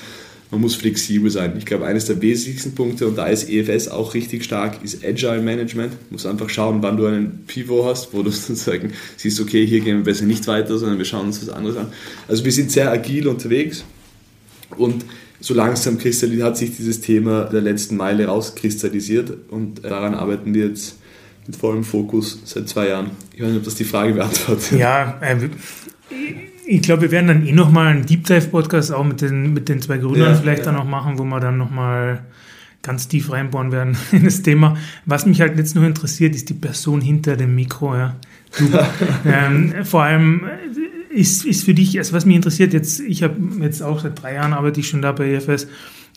man 0.53 0.62
muss 0.62 0.75
flexibel 0.75 1.31
sein. 1.31 1.55
Ich 1.57 1.65
glaube, 1.65 1.88
eines 1.88 2.05
der 2.05 2.22
wesentlichsten 2.22 2.75
Punkte, 2.75 3.07
und 3.07 3.17
da 3.17 3.25
ist 3.25 3.50
EFS 3.50 3.88
auch 3.88 4.13
richtig 4.13 4.43
stark, 4.43 4.83
ist 4.83 5.03
Agile 5.03 5.41
Management. 5.41 5.93
Du 5.93 5.98
musst 6.12 6.27
einfach 6.27 6.48
schauen, 6.48 6.83
wann 6.83 6.95
du 6.95 7.07
einen 7.07 7.45
Pivot 7.48 7.86
hast, 7.86 8.13
wo 8.13 8.22
du 8.22 8.29
sozusagen 8.31 8.93
siehst, 9.17 9.41
okay, 9.41 9.65
hier 9.65 9.79
gehen 9.79 9.98
wir 9.98 10.03
besser 10.03 10.25
nicht 10.25 10.45
weiter, 10.45 10.77
sondern 10.77 11.00
wir 11.00 11.05
schauen 11.05 11.25
uns 11.25 11.41
was 11.41 11.50
anderes 11.50 11.75
an. 11.75 11.88
Also 12.27 12.45
wir 12.45 12.51
sind 12.51 12.72
sehr 12.72 12.91
agil 12.91 13.27
unterwegs 13.27 13.83
und 14.77 15.05
so 15.39 15.55
langsam 15.55 15.98
hat 16.00 16.57
sich 16.57 16.77
dieses 16.77 17.01
Thema 17.01 17.45
der 17.45 17.62
letzten 17.62 17.98
Meile 17.98 18.27
rauskristallisiert 18.27 19.33
und 19.50 19.83
daran 19.83 20.13
arbeiten 20.13 20.53
wir 20.53 20.67
jetzt 20.67 21.00
mit 21.48 21.55
vollem 21.55 21.83
Fokus 21.83 22.39
seit 22.45 22.69
zwei 22.69 22.89
Jahren. 22.89 23.10
Ich 23.33 23.41
weiß 23.41 23.50
nicht, 23.50 23.57
ob 23.57 23.63
das 23.65 23.75
die 23.75 23.86
Frage 23.86 24.13
beantwortet. 24.13 24.79
Ja, 24.79 25.19
äh, 25.19 25.50
ich 26.65 26.82
glaube, 26.82 27.03
wir 27.03 27.12
werden 27.12 27.27
dann 27.27 27.46
eh 27.46 27.51
nochmal 27.51 27.88
einen 27.88 28.05
Deep 28.05 28.25
Dive 28.25 28.48
Podcast 28.48 28.91
auch 28.91 29.03
mit 29.03 29.22
den, 29.22 29.53
mit 29.53 29.70
den 29.70 29.82
zwei 29.82 29.98
Gründern 29.98 30.34
ja, 30.34 30.36
vielleicht 30.36 30.60
ja. 30.60 30.65
dann 30.65 30.75
noch 30.75 30.86
machen, 30.86 31.17
wo 31.17 31.24
wir 31.24 31.39
dann 31.39 31.58
nochmal 31.58 32.24
ganz 32.82 33.08
tief 33.08 33.32
reinbohren 33.32 33.72
werden 33.72 33.98
in 34.12 34.25
das 34.25 34.41
Thema. 34.41 34.77
Was 35.05 35.25
mich 35.25 35.41
halt 35.41 35.58
jetzt 35.58 35.75
nur 35.75 35.86
interessiert, 35.86 36.36
ist 36.36 36.50
die 36.50 36.53
Person 36.53 37.01
hinter 37.01 37.36
dem 37.38 37.55
Mikro. 37.55 37.96
Ja. 37.96 38.15
Du, 38.58 38.70
ähm, 39.25 39.74
vor 39.84 40.03
allem 40.03 40.43
äh, 41.12 41.15
ist, 41.15 41.46
ist 41.46 41.63
für 41.63 41.74
dich, 41.74 41.98
also 41.98 42.13
was 42.13 42.25
mich 42.25 42.36
interessiert, 42.36 42.74
jetzt, 42.74 43.00
ich 43.00 43.24
habe 43.24 43.36
jetzt 43.62 43.82
auch 43.82 44.01
seit 44.01 44.22
drei 44.22 44.36
Jahren 44.36 44.53
arbeite 44.53 44.79
ich 44.79 44.88
schon 44.88 45.01
da 45.01 45.12
bei 45.12 45.32
EFS. 45.32 45.67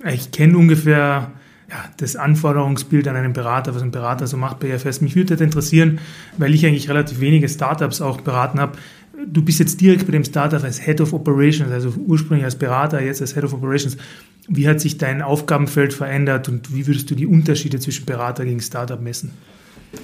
Ich 0.05 0.31
kenne 0.31 0.59
ungefähr 0.59 1.33
ja, 1.69 1.85
das 1.97 2.17
Anforderungsbild 2.17 3.09
an 3.09 3.17
einen 3.17 3.33
Berater, 3.33 3.75
was 3.75 3.83
ein 3.83 3.91
Berater 3.91 4.27
so 4.27 4.37
macht 4.37 4.61
bei 4.61 4.69
EFS. 4.69 5.01
Mich 5.01 5.17
würde 5.17 5.35
das 5.35 5.41
interessieren, 5.41 5.99
weil 6.39 6.55
ich 6.55 6.65
eigentlich 6.65 6.89
relativ 6.89 7.21
wenige 7.21 7.49
Startups 7.49 8.01
auch 8.01 8.21
beraten 8.21 8.61
habe 8.61 8.79
du 9.25 9.43
bist 9.43 9.59
jetzt 9.59 9.81
direkt 9.81 10.07
bei 10.07 10.13
dem 10.13 10.25
Startup 10.25 10.63
als 10.63 10.85
Head 10.85 11.01
of 11.01 11.13
Operations, 11.13 11.71
also 11.71 11.93
ursprünglich 12.07 12.45
als 12.45 12.57
Berater, 12.57 13.03
jetzt 13.03 13.21
als 13.21 13.35
Head 13.35 13.45
of 13.45 13.55
Operations. 13.55 13.97
Wie 14.49 14.69
hat 14.69 14.81
sich 14.81 14.99
dein 14.99 15.23
Aufgabenfeld 15.23 15.93
verändert 15.93 16.49
und 16.49 16.75
wie 16.75 16.87
würdest 16.87 17.11
du 17.11 17.15
die 17.15 17.27
Unterschiede 17.27 17.81
zwischen 17.81 18.07
Berater 18.07 18.45
gegen 18.45 18.61
Startup 18.61 19.01
messen? 19.01 19.33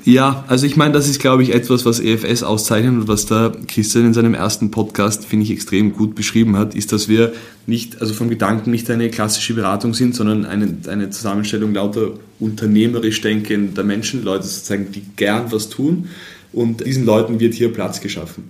Ja, 0.04 0.45
also 0.49 0.64
ich 0.66 0.76
meine, 0.76 0.95
das 0.95 1.09
ist, 1.09 1.21
glaube 1.21 1.42
ich, 1.42 1.54
etwas, 1.54 1.85
was 1.85 2.00
EFS 2.00 2.42
auszeichnet 2.42 2.92
und 2.95 3.09
was 3.09 3.26
der 3.26 3.52
Christian 3.69 4.07
in 4.07 4.14
seinem 4.14 4.35
ersten 4.35 4.71
Podcast, 4.71 5.26
finde 5.26 5.45
ich, 5.45 5.50
extrem 5.50 5.92
gut 5.92 6.14
beschrieben 6.14 6.57
hat, 6.57 6.75
ist, 6.75 6.92
dass 6.92 7.09
wir 7.09 7.33
nicht, 7.66 8.00
also 8.00 8.14
vom 8.14 8.31
Gedanken 8.31 8.71
nicht 8.71 8.90
eine 8.90 9.11
klassische 9.11 9.55
Beratung 9.55 9.92
sind, 9.92 10.14
sondern 10.14 10.46
eine, 10.46 10.77
eine 10.88 11.11
Zusammenstellung 11.11 11.75
lauter 11.75 12.12
unternehmerisch 12.40 13.20
denkender 13.20 13.85
Menschen, 13.85 14.25
Leute 14.25 14.44
sozusagen, 14.44 14.90
die 14.92 15.03
gern 15.16 15.53
was 15.53 15.68
tun 15.68 16.09
und 16.53 16.85
diesen 16.85 17.05
Leuten 17.05 17.38
wird 17.38 17.55
hier 17.55 17.72
Platz 17.72 18.01
geschaffen. 18.01 18.44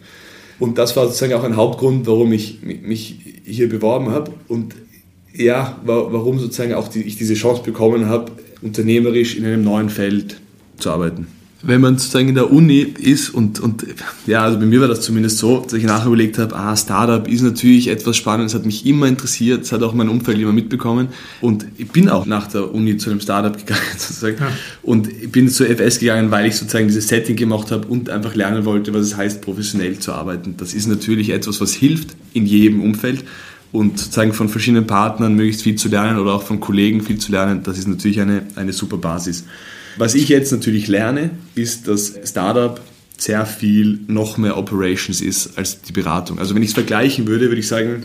Und 0.63 0.79
das 0.79 0.95
war 0.95 1.07
sozusagen 1.07 1.33
auch 1.33 1.43
ein 1.43 1.57
Hauptgrund, 1.57 2.07
warum 2.07 2.33
ich 2.33 2.63
mich 2.63 3.17
hier 3.45 3.69
beworben 3.69 4.13
habe 4.13 4.31
und 4.47 4.77
ja, 5.35 5.81
warum 5.85 6.39
sozusagen 6.39 6.75
auch 6.75 6.87
die, 6.87 7.03
ich 7.03 7.17
diese 7.17 7.35
Chance 7.35 7.65
bekommen 7.65 8.07
habe, 8.07 8.31
unternehmerisch 8.63 9.37
in 9.37 9.45
einem 9.45 9.65
neuen 9.65 9.91
Feld 9.91 10.41
zu 10.79 10.93
arbeiten 10.93 11.27
wenn 11.63 11.81
man 11.81 11.97
sozusagen 11.97 12.29
in 12.29 12.35
der 12.35 12.51
Uni 12.51 12.81
ist 12.81 13.31
und, 13.31 13.61
und 13.61 13.87
ja, 14.27 14.43
also 14.43 14.59
bei 14.59 14.67
mir 14.67 14.81
war 14.81 14.89
das 14.89 15.01
zumindest 15.01 15.39
so, 15.39 15.61
dass 15.61 15.75
ich 15.75 15.85
nachher 15.85 16.07
überlegt 16.07 16.39
habe, 16.39 16.57
ah, 16.57 16.77
Startup 16.77 17.27
ist 17.29 17.43
natürlich 17.43 17.89
etwas 17.89 18.17
Spannendes, 18.17 18.55
hat 18.55 18.67
mich 18.67 18.85
immer 18.85 19.07
interessiert, 19.07 19.63
das 19.63 19.73
hat 19.73 19.83
auch 19.83 19.95
mein 19.95 20.09
Umfeld 20.09 20.39
immer 20.39 20.53
mitbekommen 20.53 21.09
und 21.41 21.67
ich 21.79 21.89
bin 21.89 22.09
auch 22.09 22.27
nach 22.27 22.49
der 22.49 22.75
Uni 22.75 22.97
zu 22.97 23.11
einem 23.11 23.21
Startup 23.21 23.57
gegangen 23.57 23.81
sozusagen 23.97 24.39
ja. 24.41 24.49
und 24.83 25.09
ich 25.09 25.31
bin 25.31 25.49
zur 25.49 25.69
FS 25.69 26.01
gegangen, 26.01 26.31
weil 26.31 26.47
ich 26.47 26.57
sozusagen 26.57 26.89
dieses 26.89 27.07
Setting 27.07 27.37
gemacht 27.37 27.71
habe 27.71 27.87
und 27.87 28.11
einfach 28.11 28.35
lernen 28.35 28.65
wollte, 28.65 28.93
was 28.93 29.03
es 29.03 29.17
heißt, 29.17 29.41
professionell 29.41 29.99
zu 29.99 30.13
arbeiten. 30.13 30.55
Das 30.57 30.75
ist 30.75 30.89
natürlich 30.89 31.31
etwas, 31.31 31.61
was 31.61 31.73
hilft 31.73 32.17
in 32.33 32.45
jedem 32.45 32.83
Umfeld 32.83 33.25
und 33.71 33.99
sozusagen 33.99 34.33
von 34.33 34.49
verschiedenen 34.49 34.87
Partnern 34.87 35.35
möglichst 35.35 35.63
viel 35.63 35.77
zu 35.77 35.89
lernen 35.89 36.19
oder 36.19 36.35
auch 36.35 36.43
von 36.43 36.61
Kollegen 36.61 37.01
viel 37.03 37.19
zu 37.19 37.33
lernen, 37.33 37.63
das 37.63 37.79
ist 37.79 37.89
natürlich 37.89 38.21
eine, 38.21 38.43
eine 38.57 38.73
super 38.73 38.99
Basis. 38.99 39.45
Was 39.97 40.15
ich 40.15 40.29
jetzt 40.29 40.53
natürlich 40.53 40.89
lerne, 40.89 41.31
ist, 41.55 41.89
dass 41.89 42.15
Startup 42.25 42.81
sehr 43.19 43.47
viel 43.47 44.01
noch 44.09 44.37
mehr 44.37 44.57
Operations 44.57 45.21
ist 45.21 45.57
als 45.57 45.81
die 45.83 45.93
Beratung. 45.93 46.39
Also 46.39 46.55
wenn 46.55 46.63
ich 46.63 46.71
es 46.71 46.75
vergleichen 46.75 47.27
würde, 47.27 47.47
würde 47.47 47.61
ich 47.61 47.69
sagen, 47.69 48.05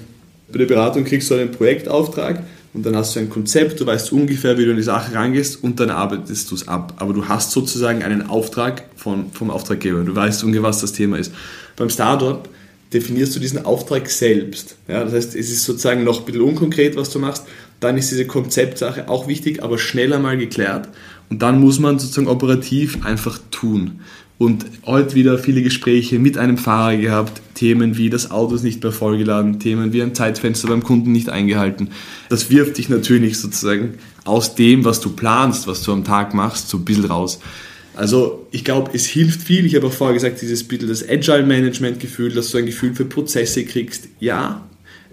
bei 0.51 0.59
der 0.59 0.65
Beratung 0.65 1.03
kriegst 1.03 1.29
du 1.29 1.35
einen 1.35 1.51
Projektauftrag 1.51 2.43
und 2.73 2.85
dann 2.85 2.95
hast 2.95 3.15
du 3.15 3.19
ein 3.19 3.29
Konzept, 3.29 3.79
du 3.79 3.85
weißt 3.85 4.11
ungefähr, 4.11 4.57
wie 4.57 4.65
du 4.65 4.71
in 4.71 4.77
die 4.77 4.83
Sache 4.83 5.13
rangehst 5.15 5.63
und 5.63 5.79
dann 5.79 5.89
arbeitest 5.89 6.51
du 6.51 6.55
es 6.55 6.67
ab. 6.67 6.93
Aber 6.97 7.13
du 7.13 7.27
hast 7.27 7.51
sozusagen 7.51 8.03
einen 8.03 8.29
Auftrag 8.29 8.83
von, 8.95 9.31
vom 9.31 9.49
Auftraggeber. 9.49 10.03
Du 10.03 10.15
weißt 10.15 10.43
ungefähr, 10.43 10.63
was 10.63 10.81
das 10.81 10.93
Thema 10.93 11.17
ist. 11.17 11.33
Beim 11.75 11.89
Startup 11.89 12.47
definierst 12.93 13.35
du 13.35 13.39
diesen 13.39 13.65
Auftrag 13.65 14.09
selbst. 14.09 14.77
Ja, 14.87 15.03
das 15.03 15.13
heißt, 15.13 15.35
es 15.35 15.51
ist 15.51 15.65
sozusagen 15.65 16.03
noch 16.03 16.19
ein 16.19 16.25
bisschen 16.25 16.41
unkonkret, 16.41 16.95
was 16.95 17.09
du 17.09 17.19
machst. 17.19 17.43
Dann 17.79 17.97
ist 17.97 18.11
diese 18.11 18.25
Konzeptsache 18.25 19.09
auch 19.09 19.27
wichtig, 19.27 19.63
aber 19.63 19.77
schneller 19.77 20.19
mal 20.19 20.37
geklärt. 20.37 20.89
Und 21.29 21.41
dann 21.41 21.59
muss 21.59 21.79
man 21.79 21.99
sozusagen 21.99 22.27
operativ 22.27 23.05
einfach 23.05 23.39
tun. 23.51 23.99
Und 24.39 24.65
heute 24.85 25.15
wieder 25.15 25.39
viele 25.39 25.63
Gespräche 25.63 26.19
mit 26.19 26.37
einem 26.37 26.59
Fahrer 26.59 26.95
gehabt, 26.97 27.41
Themen 27.55 27.97
wie 27.97 28.11
das 28.11 28.29
Auto 28.29 28.53
ist 28.53 28.63
nicht 28.63 28.83
mehr 28.83 28.91
vollgeladen, 28.91 29.59
Themen 29.59 29.93
wie 29.93 30.01
ein 30.03 30.13
Zeitfenster 30.13 30.67
beim 30.67 30.83
Kunden 30.83 31.11
nicht 31.11 31.29
eingehalten. 31.29 31.89
Das 32.29 32.51
wirft 32.51 32.77
dich 32.77 32.87
natürlich 32.87 33.39
sozusagen 33.39 33.95
aus 34.25 34.53
dem, 34.53 34.85
was 34.85 35.01
du 35.01 35.09
planst, 35.09 35.65
was 35.65 35.81
du 35.81 35.91
am 35.91 36.03
Tag 36.03 36.35
machst, 36.35 36.69
so 36.69 36.77
ein 36.77 36.85
bisschen 36.85 37.05
raus. 37.05 37.39
Also 37.95 38.45
ich 38.51 38.63
glaube, 38.63 38.91
es 38.93 39.07
hilft 39.07 39.41
viel. 39.41 39.65
Ich 39.65 39.75
habe 39.75 39.87
auch 39.87 39.93
vorher 39.93 40.13
gesagt, 40.13 40.39
dieses 40.39 40.63
bisschen 40.63 40.87
das 40.87 41.07
Agile-Management-Gefühl, 41.07 42.31
dass 42.31 42.51
du 42.51 42.59
ein 42.59 42.67
Gefühl 42.67 42.93
für 42.93 43.05
Prozesse 43.05 43.65
kriegst. 43.65 44.07
Ja, 44.19 44.67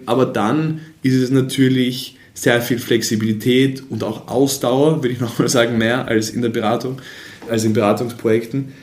aber 0.05 0.27
dann 0.27 0.81
ist 1.01 1.15
es 1.15 1.31
natürlich 1.31 2.14
sehr 2.35 2.61
viel 2.61 2.77
Flexibilität 2.77 3.81
und 3.89 4.03
auch 4.03 4.27
Ausdauer, 4.27 5.01
würde 5.01 5.13
ich 5.15 5.19
nochmal 5.21 5.49
sagen, 5.49 5.79
mehr 5.79 6.07
als 6.07 6.29
in 6.29 6.43
der 6.43 6.49
Beratung, 6.49 7.01
als 7.49 7.63
in 7.63 7.73
Beratungsprojekten. 7.73 8.73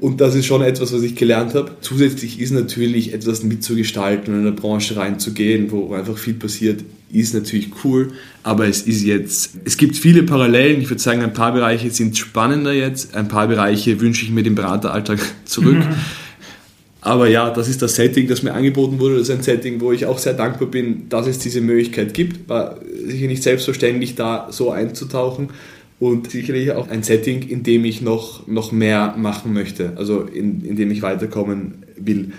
Und 0.00 0.20
das 0.20 0.34
ist 0.34 0.46
schon 0.46 0.62
etwas, 0.62 0.92
was 0.92 1.02
ich 1.02 1.14
gelernt 1.14 1.54
habe. 1.54 1.72
Zusätzlich 1.80 2.40
ist 2.40 2.50
natürlich 2.50 3.12
etwas 3.12 3.42
mitzugestalten 3.42 4.34
und 4.34 4.40
in 4.40 4.46
eine 4.46 4.56
Branche 4.56 4.96
reinzugehen, 4.96 5.70
wo 5.70 5.92
einfach 5.94 6.18
viel 6.18 6.34
passiert, 6.34 6.84
ist 7.12 7.32
natürlich 7.32 7.70
cool. 7.84 8.12
Aber 8.42 8.66
es 8.66 8.82
ist 8.82 9.04
jetzt, 9.04 9.52
es 9.64 9.76
gibt 9.76 9.96
viele 9.96 10.24
Parallelen. 10.24 10.80
Ich 10.80 10.90
würde 10.90 11.00
sagen, 11.00 11.22
ein 11.22 11.32
paar 11.32 11.52
Bereiche 11.52 11.90
sind 11.90 12.18
spannender 12.18 12.72
jetzt. 12.72 13.14
Ein 13.14 13.28
paar 13.28 13.46
Bereiche 13.46 14.00
wünsche 14.00 14.24
ich 14.24 14.30
mir 14.30 14.42
den 14.42 14.56
Berateralltag 14.56 15.20
zurück. 15.44 15.76
Mhm. 15.76 15.94
Aber 17.04 17.28
ja, 17.28 17.50
das 17.50 17.68
ist 17.68 17.82
das 17.82 17.96
Setting, 17.96 18.28
das 18.28 18.42
mir 18.42 18.54
angeboten 18.54 18.98
wurde. 18.98 19.18
Das 19.18 19.28
ist 19.28 19.34
ein 19.34 19.42
Setting, 19.42 19.78
wo 19.82 19.92
ich 19.92 20.06
auch 20.06 20.18
sehr 20.18 20.32
dankbar 20.32 20.68
bin, 20.68 21.06
dass 21.10 21.26
es 21.26 21.38
diese 21.38 21.60
Möglichkeit 21.60 22.14
gibt. 22.14 22.48
War 22.48 22.78
sicher 23.06 23.26
nicht 23.26 23.42
selbstverständlich, 23.42 24.14
da 24.14 24.48
so 24.50 24.70
einzutauchen. 24.70 25.50
Und 26.00 26.30
sicherlich 26.30 26.72
auch 26.72 26.88
ein 26.88 27.02
Setting, 27.02 27.42
in 27.42 27.62
dem 27.62 27.84
ich 27.84 28.00
noch, 28.00 28.46
noch 28.46 28.72
mehr 28.72 29.14
machen 29.18 29.52
möchte, 29.52 29.92
also 29.96 30.22
in, 30.22 30.64
in 30.64 30.76
dem 30.76 30.90
ich 30.90 31.02
weiterkommen 31.02 31.84
will. 31.96 32.32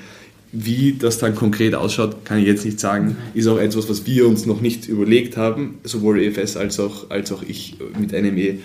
Wie 0.51 0.95
das 0.97 1.19
dann 1.19 1.35
konkret 1.35 1.75
ausschaut, 1.75 2.25
kann 2.25 2.39
ich 2.39 2.47
jetzt 2.47 2.65
nicht 2.65 2.79
sagen. 2.79 3.17
Ist 3.33 3.47
auch 3.47 3.59
etwas, 3.59 3.87
was 3.87 4.05
wir 4.07 4.27
uns 4.27 4.45
noch 4.45 4.61
nicht 4.61 4.87
überlegt 4.87 5.37
haben, 5.37 5.75
sowohl 5.83 6.21
EFS 6.21 6.57
als 6.57 6.79
auch, 6.79 7.09
als 7.11 7.31
auch 7.31 7.43
ich 7.43 7.77
mit 7.99 8.11
NME 8.11 8.59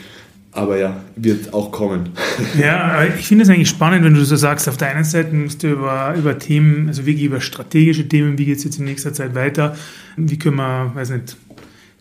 Aber 0.53 0.79
ja, 0.79 0.97
wird 1.17 1.55
auch 1.55 1.71
kommen. 1.71 2.11
Ja, 2.59 3.05
ich 3.05 3.27
finde 3.27 3.45
es 3.45 3.51
eigentlich 3.51 3.69
spannend, 3.69 4.05
wenn 4.05 4.15
du 4.15 4.25
so 4.25 4.35
sagst, 4.35 4.69
auf 4.69 4.77
der 4.77 4.89
einen 4.89 5.05
Seite 5.05 5.35
musst 5.35 5.63
du 5.63 5.69
über, 5.69 6.15
über 6.17 6.39
Themen, 6.39 6.89
also 6.89 7.07
wirklich 7.07 7.25
über 7.25 7.41
strategische 7.41 8.09
Themen, 8.09 8.39
wie 8.39 8.47
geht 8.47 8.59
es 8.59 8.65
jetzt 8.65 8.79
in 8.79 8.87
nächster 8.87 9.13
Zeit 9.13 9.35
weiter, 9.35 9.77
wie 10.17 10.39
können 10.39 10.57
wir, 10.57 10.91
weiß 10.95 11.11
nicht, 11.11 11.37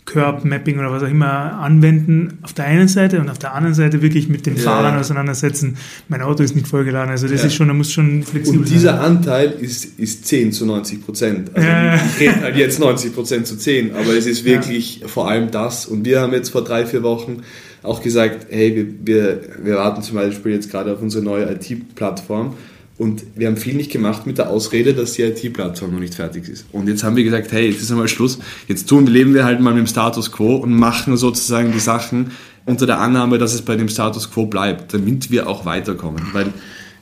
Curb 0.09 0.43
Mapping 0.43 0.79
oder 0.79 0.91
was 0.91 1.03
auch 1.03 1.09
immer 1.09 1.53
anwenden 1.59 2.39
auf 2.41 2.53
der 2.53 2.65
einen 2.65 2.87
Seite 2.87 3.19
und 3.19 3.29
auf 3.29 3.37
der 3.37 3.53
anderen 3.53 3.75
Seite 3.75 4.01
wirklich 4.01 4.27
mit 4.27 4.45
den 4.45 4.55
ja. 4.55 4.63
Fahrern 4.63 4.97
auseinandersetzen. 4.97 5.77
Mein 6.07 6.23
Auto 6.23 6.41
ist 6.41 6.55
nicht 6.55 6.67
vollgeladen, 6.67 7.11
also 7.11 7.27
das 7.27 7.41
ja. 7.41 7.47
ist 7.47 7.53
schon, 7.53 7.67
da 7.67 7.73
muss 7.75 7.91
schon 7.91 8.23
flexibel 8.23 8.45
sein. 8.45 8.59
Und 8.59 8.69
dieser 8.69 8.97
sein. 8.97 9.17
Anteil 9.17 9.53
ist, 9.59 9.99
ist 9.99 10.25
10 10.25 10.51
zu 10.51 10.65
90 10.65 11.05
Prozent. 11.05 11.51
Also 11.53 11.67
ja. 11.67 11.95
ich 11.95 12.19
rede 12.19 12.41
halt 12.41 12.55
jetzt 12.55 12.79
90 12.79 13.13
Prozent 13.13 13.45
zu 13.45 13.55
10, 13.55 13.93
aber 13.93 14.15
es 14.17 14.25
ist 14.25 14.45
wirklich 14.45 15.03
vor 15.05 15.29
allem 15.29 15.51
das. 15.51 15.85
Und 15.85 16.05
wir 16.05 16.21
haben 16.21 16.33
jetzt 16.33 16.49
vor 16.49 16.63
drei, 16.63 16.85
vier 16.85 17.03
Wochen 17.03 17.43
auch 17.83 18.01
gesagt, 18.01 18.47
hey, 18.49 18.75
wir, 18.75 18.87
wir, 19.05 19.41
wir 19.63 19.75
warten 19.75 20.01
zum 20.01 20.15
Beispiel 20.15 20.53
jetzt 20.53 20.69
gerade 20.69 20.93
auf 20.93 21.01
unsere 21.01 21.23
neue 21.23 21.51
IT-Plattform 21.51 22.55
und 22.99 23.23
wir 23.35 23.47
haben 23.47 23.55
viel 23.55 23.75
nicht 23.75 23.91
gemacht 23.91 24.27
mit 24.27 24.37
der 24.37 24.49
Ausrede, 24.49 24.93
dass 24.93 25.13
die 25.13 25.21
IT-Plattform 25.21 25.93
noch 25.93 26.01
nicht 26.01 26.15
fertig 26.15 26.49
ist. 26.49 26.65
Und 26.73 26.89
jetzt 26.89 27.01
haben 27.03 27.15
wir 27.15 27.23
gesagt, 27.23 27.51
hey, 27.53 27.69
jetzt 27.69 27.81
ist 27.81 27.91
einmal 27.91 28.09
Schluss. 28.09 28.39
Jetzt 28.67 28.89
tun, 28.89 29.07
leben 29.07 29.33
wir 29.33 29.45
halt 29.45 29.61
mal 29.61 29.73
mit 29.73 29.79
dem 29.79 29.87
Status 29.87 30.33
quo 30.33 30.57
und 30.57 30.73
machen 30.73 31.15
sozusagen 31.15 31.71
die 31.71 31.79
Sachen 31.79 32.31
unter 32.65 32.85
der 32.85 32.99
Annahme, 32.99 33.37
dass 33.37 33.53
es 33.53 33.61
bei 33.61 33.77
dem 33.77 33.87
Status 33.87 34.29
quo 34.29 34.47
bleibt, 34.47 34.93
damit 34.93 35.31
wir 35.31 35.47
auch 35.47 35.63
weiterkommen. 35.63 36.27
Weil, 36.33 36.47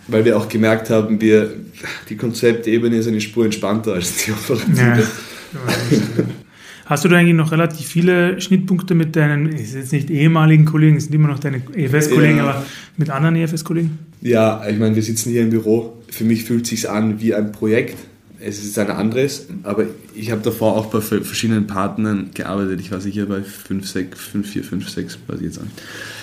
weil 0.07 0.23
wir 0.23 0.37
auch 0.37 0.47
gemerkt 0.47 0.91
haben, 0.91 1.19
wir, 1.19 1.51
die 2.09 2.15
Konzeptebene 2.15 2.95
ist 2.97 3.07
eine 3.07 3.19
Spur 3.19 3.45
entspannter 3.45 3.93
als 3.93 4.23
die 4.23 4.31
operative. 4.31 5.07
Ja. 5.51 6.23
Hast 6.87 7.03
du 7.03 7.09
da 7.09 7.17
eigentlich 7.17 7.35
noch 7.35 7.51
relativ 7.51 7.85
viele 7.85 8.39
Schnittpunkte 8.39 8.95
mit 8.95 9.17
deinen, 9.17 9.49
ist 9.49 9.75
jetzt 9.75 9.91
nicht 9.91 10.09
ehemaligen 10.09 10.63
Kollegen, 10.63 10.95
es 10.95 11.05
sind 11.05 11.15
immer 11.15 11.27
noch 11.27 11.39
deine 11.39 11.61
EFS-Kollegen, 11.75 12.37
ja. 12.37 12.43
aber 12.43 12.65
mit 12.95 13.09
anderen 13.09 13.35
EFS-Kollegen? 13.35 13.99
Ja, 14.21 14.65
ich 14.67 14.77
meine, 14.77 14.95
wir 14.95 15.03
sitzen 15.03 15.31
hier 15.31 15.41
im 15.41 15.49
Büro. 15.49 16.01
Für 16.09 16.23
mich 16.23 16.45
fühlt 16.45 16.63
es 16.63 16.69
sich 16.69 16.89
an 16.89 17.19
wie 17.19 17.33
ein 17.33 17.51
Projekt. 17.51 17.97
Es 18.39 18.63
ist 18.63 18.79
ein 18.79 18.89
anderes, 18.89 19.47
aber 19.63 19.85
ich 20.15 20.31
habe 20.31 20.41
davor 20.41 20.77
auch 20.77 20.85
bei 20.85 21.01
verschiedenen 21.01 21.67
Partnern 21.67 22.29
gearbeitet. 22.33 22.79
Ich 22.79 22.91
war 22.91 23.01
sicher 23.01 23.25
bei 23.25 23.41
5, 23.41 23.85
6, 23.85 24.19
5, 24.19 24.49
4, 24.49 24.63
5, 24.63 24.89
6, 24.89 25.19
weiß 25.27 25.39
ich 25.39 25.45
jetzt 25.45 25.59
an. 25.59 25.71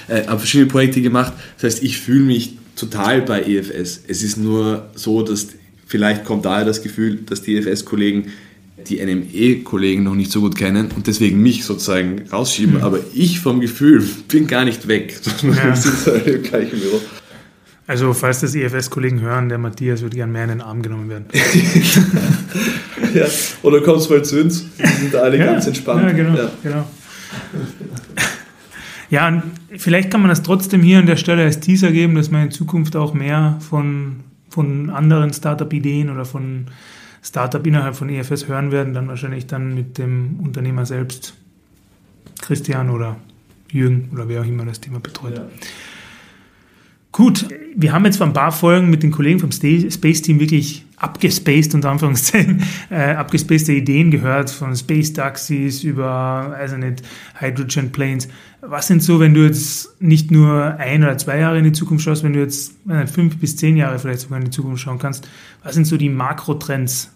Äh, 0.08 0.26
habe 0.26 0.38
verschiedene 0.38 0.70
Projekte 0.70 1.02
gemacht. 1.02 1.34
Das 1.56 1.74
heißt, 1.74 1.82
ich 1.82 1.98
fühle 1.98 2.24
mich 2.24 2.56
total 2.76 3.20
bei 3.20 3.42
EFS. 3.42 4.00
Es 4.06 4.22
ist 4.22 4.38
nur 4.38 4.88
so, 4.94 5.22
dass 5.22 5.48
vielleicht 5.86 6.24
kommt 6.24 6.46
daher 6.46 6.64
das 6.64 6.82
Gefühl, 6.82 7.18
dass 7.26 7.42
die 7.42 7.56
EFS-Kollegen 7.56 8.28
die 8.88 9.04
NME-Kollegen 9.04 10.02
noch 10.02 10.14
nicht 10.14 10.30
so 10.30 10.40
gut 10.40 10.56
kennen 10.56 10.88
und 10.94 11.06
deswegen 11.06 11.42
mich 11.42 11.64
sozusagen 11.64 12.22
rausschieben. 12.32 12.76
Mhm. 12.76 12.82
Aber 12.82 12.98
ich 13.14 13.40
vom 13.40 13.60
Gefühl 13.60 14.02
bin 14.28 14.46
gar 14.46 14.64
nicht 14.64 14.88
weg. 14.88 15.20
Ja. 15.44 15.74
Also, 17.86 18.14
falls 18.14 18.40
das 18.40 18.54
EFS-Kollegen 18.54 19.20
hören, 19.20 19.50
der 19.50 19.58
Matthias 19.58 20.00
würde 20.00 20.16
gerne 20.16 20.32
mehr 20.32 20.44
in 20.44 20.48
den 20.50 20.60
Arm 20.62 20.80
genommen 20.80 21.10
werden. 21.10 21.26
ja, 23.14 23.26
oder 23.62 23.82
kommst 23.82 24.08
mal 24.08 24.24
zu 24.24 24.40
uns, 24.40 24.64
wir 24.78 24.88
sind 24.88 25.12
da 25.12 25.20
alle 25.20 25.38
ja, 25.38 25.44
ganz 25.44 25.66
entspannt. 25.66 26.02
Ja, 26.02 26.12
genau. 26.12 26.34
Ja. 26.34 26.50
genau. 26.62 26.86
Ja, 29.10 29.42
vielleicht 29.76 30.10
kann 30.10 30.22
man 30.22 30.30
das 30.30 30.42
trotzdem 30.42 30.82
hier 30.82 30.98
an 30.98 31.06
der 31.06 31.16
Stelle 31.16 31.42
als 31.42 31.60
Teaser 31.60 31.92
geben, 31.92 32.14
dass 32.14 32.30
man 32.30 32.44
in 32.44 32.50
Zukunft 32.50 32.96
auch 32.96 33.12
mehr 33.12 33.58
von, 33.60 34.20
von 34.48 34.88
anderen 34.90 35.32
Startup-Ideen 35.32 36.10
oder 36.10 36.24
von 36.24 36.66
Startup 37.24 37.66
innerhalb 37.66 37.96
von 37.96 38.10
EFS 38.10 38.48
hören 38.48 38.70
werden, 38.70 38.92
dann 38.92 39.08
wahrscheinlich 39.08 39.46
dann 39.46 39.74
mit 39.74 39.96
dem 39.96 40.40
Unternehmer 40.40 40.84
selbst, 40.84 41.34
Christian 42.42 42.90
oder 42.90 43.16
Jürgen 43.70 44.10
oder 44.12 44.28
wer 44.28 44.42
auch 44.42 44.46
immer 44.46 44.66
das 44.66 44.80
Thema 44.80 45.00
betreut. 45.00 45.38
Ja. 45.38 45.46
Gut, 47.14 47.46
wir 47.76 47.92
haben 47.92 48.04
jetzt 48.06 48.16
vor 48.16 48.26
ein 48.26 48.32
paar 48.32 48.50
Folgen 48.50 48.90
mit 48.90 49.04
den 49.04 49.12
Kollegen 49.12 49.38
vom 49.38 49.52
Space 49.52 50.22
Team 50.22 50.40
wirklich 50.40 50.84
abgespaced, 50.96 51.72
unter 51.72 51.92
Anführungszeichen, 51.92 52.64
äh, 52.90 53.12
abgespacede 53.12 53.74
Ideen 53.74 54.10
gehört, 54.10 54.50
von 54.50 54.74
Space 54.74 55.12
Taxis 55.12 55.84
über, 55.84 56.56
also 56.58 56.76
nicht, 56.76 57.04
Hydrogen 57.38 57.92
Planes. 57.92 58.26
Was 58.62 58.88
sind 58.88 59.00
so, 59.00 59.20
wenn 59.20 59.32
du 59.32 59.44
jetzt 59.44 60.02
nicht 60.02 60.32
nur 60.32 60.74
ein 60.78 61.04
oder 61.04 61.16
zwei 61.16 61.38
Jahre 61.38 61.58
in 61.58 61.62
die 61.62 61.70
Zukunft 61.70 62.04
schaust, 62.04 62.24
wenn 62.24 62.32
du 62.32 62.40
jetzt 62.40 62.74
äh, 62.88 63.06
fünf 63.06 63.36
bis 63.36 63.54
zehn 63.54 63.76
Jahre 63.76 64.00
vielleicht 64.00 64.22
sogar 64.22 64.38
in 64.38 64.46
die 64.46 64.50
Zukunft 64.50 64.82
schauen 64.82 64.98
kannst, 64.98 65.28
was 65.62 65.76
sind 65.76 65.86
so 65.86 65.96
die 65.96 66.08
Makrotrends 66.08 67.12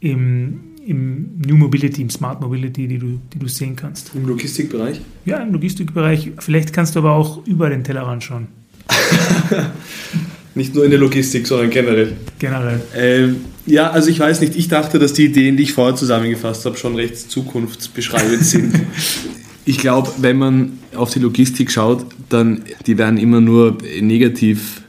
im, 0.00 0.58
im 0.86 1.36
New 1.36 1.58
Mobility, 1.58 2.00
im 2.00 2.08
Smart 2.08 2.40
Mobility, 2.40 2.88
die 2.88 2.96
du, 2.96 3.20
die 3.34 3.38
du 3.38 3.48
sehen 3.48 3.76
kannst? 3.76 4.10
Im 4.14 4.26
Logistikbereich? 4.26 5.02
Ja, 5.26 5.36
im 5.36 5.52
Logistikbereich. 5.52 6.32
Vielleicht 6.38 6.72
kannst 6.72 6.94
du 6.94 7.00
aber 7.00 7.12
auch 7.12 7.46
über 7.46 7.68
den 7.68 7.84
Tellerrand 7.84 8.24
schauen. 8.24 8.63
nicht 10.54 10.74
nur 10.74 10.84
in 10.84 10.90
der 10.90 11.00
Logistik, 11.00 11.46
sondern 11.46 11.70
generell. 11.70 12.12
Generell. 12.38 12.80
Ähm, 12.96 13.36
ja, 13.66 13.90
also 13.90 14.10
ich 14.10 14.20
weiß 14.20 14.40
nicht, 14.40 14.56
ich 14.56 14.68
dachte, 14.68 14.98
dass 14.98 15.14
die 15.14 15.26
Ideen, 15.26 15.56
die 15.56 15.64
ich 15.64 15.72
vorher 15.72 15.96
zusammengefasst 15.96 16.64
habe, 16.66 16.76
schon 16.76 16.94
recht 16.96 17.16
zukunftsbeschreibend 17.30 18.44
sind. 18.44 18.74
ich 19.64 19.78
glaube, 19.78 20.10
wenn 20.18 20.36
man 20.36 20.78
auf 20.94 21.10
die 21.10 21.18
Logistik 21.18 21.70
schaut, 21.70 22.04
dann 22.28 22.62
die 22.86 22.98
werden 22.98 23.18
immer 23.18 23.40
nur 23.40 23.78
negativ 24.00 24.82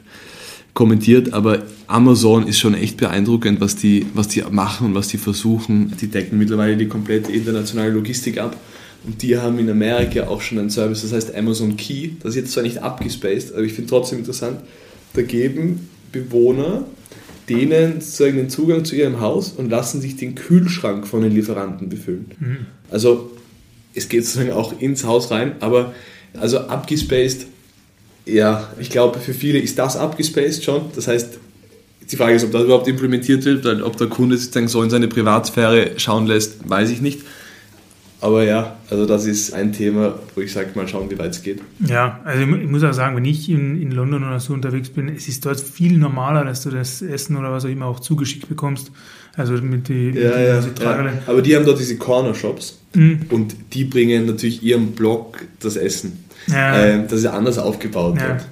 kommentiert, 0.73 1.33
aber 1.33 1.63
Amazon 1.87 2.47
ist 2.47 2.59
schon 2.59 2.73
echt 2.73 2.97
beeindruckend, 2.97 3.61
was 3.61 3.75
die, 3.75 4.05
was 4.13 4.27
die 4.27 4.43
machen 4.49 4.87
und 4.87 4.95
was 4.95 5.07
die 5.07 5.17
versuchen. 5.17 5.93
Die 6.01 6.07
decken 6.07 6.37
mittlerweile 6.37 6.75
die 6.75 6.87
komplette 6.87 7.31
internationale 7.31 7.91
Logistik 7.91 8.39
ab. 8.39 8.57
Und 9.05 9.21
die 9.21 9.37
haben 9.37 9.59
in 9.59 9.69
Amerika 9.69 10.27
auch 10.27 10.41
schon 10.41 10.57
einen 10.57 10.69
Service, 10.69 11.03
das 11.03 11.13
heißt 11.13 11.35
Amazon 11.35 11.77
Key. 11.77 12.11
Das 12.21 12.31
ist 12.31 12.35
jetzt 12.35 12.53
zwar 12.53 12.63
nicht 12.63 12.79
abgespaced, 12.79 13.53
aber 13.53 13.63
ich 13.63 13.73
finde 13.73 13.89
trotzdem 13.89 14.19
interessant. 14.19 14.59
Da 15.13 15.21
geben 15.21 15.89
Bewohner 16.11 16.85
denen 17.49 18.01
sozusagen 18.01 18.37
den 18.37 18.49
Zugang 18.49 18.85
zu 18.85 18.95
ihrem 18.95 19.19
Haus 19.21 19.51
und 19.51 19.69
lassen 19.69 20.01
sich 20.01 20.15
den 20.15 20.35
Kühlschrank 20.35 21.07
von 21.07 21.21
den 21.21 21.31
Lieferanten 21.31 21.89
befüllen. 21.89 22.31
Mhm. 22.39 22.57
Also 22.89 23.31
es 23.93 24.09
geht 24.09 24.25
sozusagen 24.25 24.51
auch 24.51 24.79
ins 24.79 25.03
Haus 25.05 25.31
rein, 25.31 25.53
aber 25.59 25.93
also 26.33 26.59
abgespaced, 26.59 27.47
ja, 28.25 28.69
ich 28.79 28.89
glaube 28.89 29.19
für 29.19 29.33
viele 29.33 29.59
ist 29.59 29.77
das 29.77 29.95
abgespaced 29.95 30.63
schon. 30.63 30.85
Das 30.95 31.07
heißt, 31.07 31.37
die 32.11 32.15
Frage 32.15 32.35
ist, 32.35 32.43
ob 32.43 32.51
das 32.51 32.63
überhaupt 32.63 32.87
implementiert 32.87 33.45
wird, 33.45 33.65
ob 33.81 33.97
der 33.97 34.07
Kunde 34.07 34.37
sozusagen 34.37 34.67
so 34.67 34.81
in 34.83 34.89
seine 34.89 35.07
Privatsphäre 35.07 35.91
schauen 35.97 36.27
lässt, 36.27 36.67
weiß 36.67 36.89
ich 36.89 37.01
nicht. 37.01 37.21
Aber 38.25 38.43
ja, 38.43 38.75
also 38.89 39.05
das 39.05 39.27
ist 39.27 39.53
ein 39.53 39.71
Thema, 39.71 40.17
wo 40.33 40.41
ich 40.41 40.51
sage, 40.51 40.69
mal 40.73 40.87
schauen, 40.87 41.11
wie 41.11 41.19
weit 41.19 41.29
es 41.29 41.43
geht. 41.43 41.61
Ja, 41.85 42.21
also 42.23 42.41
ich 42.41 42.67
muss 42.67 42.83
auch 42.83 42.91
sagen, 42.91 43.15
wenn 43.15 43.23
ich 43.23 43.51
in, 43.51 43.79
in 43.79 43.91
London 43.91 44.23
oder 44.23 44.39
so 44.39 44.51
unterwegs 44.51 44.89
bin, 44.89 45.09
es 45.09 45.27
ist 45.27 45.45
dort 45.45 45.59
viel 45.59 45.99
normaler, 45.99 46.43
dass 46.43 46.63
du 46.63 46.71
das 46.71 47.03
Essen 47.03 47.35
oder 47.35 47.51
was 47.51 47.65
auch 47.65 47.69
immer 47.69 47.85
auch 47.85 47.99
zugeschickt 47.99 48.49
bekommst. 48.49 48.91
Also 49.37 49.53
mit 49.53 49.89
die, 49.89 50.09
ja, 50.09 50.59
mit 50.59 50.79
ja, 50.79 51.05
ja. 51.05 51.13
Aber 51.27 51.43
die 51.43 51.55
haben 51.55 51.67
dort 51.67 51.79
diese 51.79 51.97
Corner 51.97 52.33
Shops 52.33 52.79
mhm. 52.95 53.27
und 53.29 53.55
die 53.73 53.83
bringen 53.83 54.25
natürlich 54.25 54.63
ihrem 54.63 54.93
Blog 54.93 55.45
das 55.59 55.75
Essen. 55.75 56.25
Ja. 56.47 56.83
Ähm, 56.83 57.03
das 57.03 57.19
ist 57.19 57.27
anders 57.27 57.59
aufgebaut 57.59 58.17
ja. 58.19 58.29
dort. 58.29 58.45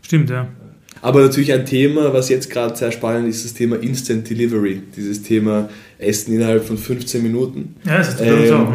Stimmt, 0.00 0.30
ja. 0.30 0.48
Aber 1.02 1.20
natürlich 1.20 1.52
ein 1.52 1.66
Thema, 1.66 2.12
was 2.14 2.28
jetzt 2.30 2.48
gerade 2.50 2.76
sehr 2.76 2.90
spannend 2.90 3.28
ist, 3.28 3.44
das 3.44 3.52
Thema 3.52 3.76
Instant 3.76 4.28
Delivery. 4.28 4.80
Dieses 4.96 5.22
Thema 5.22 5.68
Essen 5.98 6.34
innerhalb 6.34 6.64
von 6.64 6.78
15 6.78 7.22
Minuten. 7.22 7.76
Ja, 7.84 7.98
das 7.98 8.14
ist 8.14 8.20
ähm, 8.20 8.52
auch. 8.52 8.72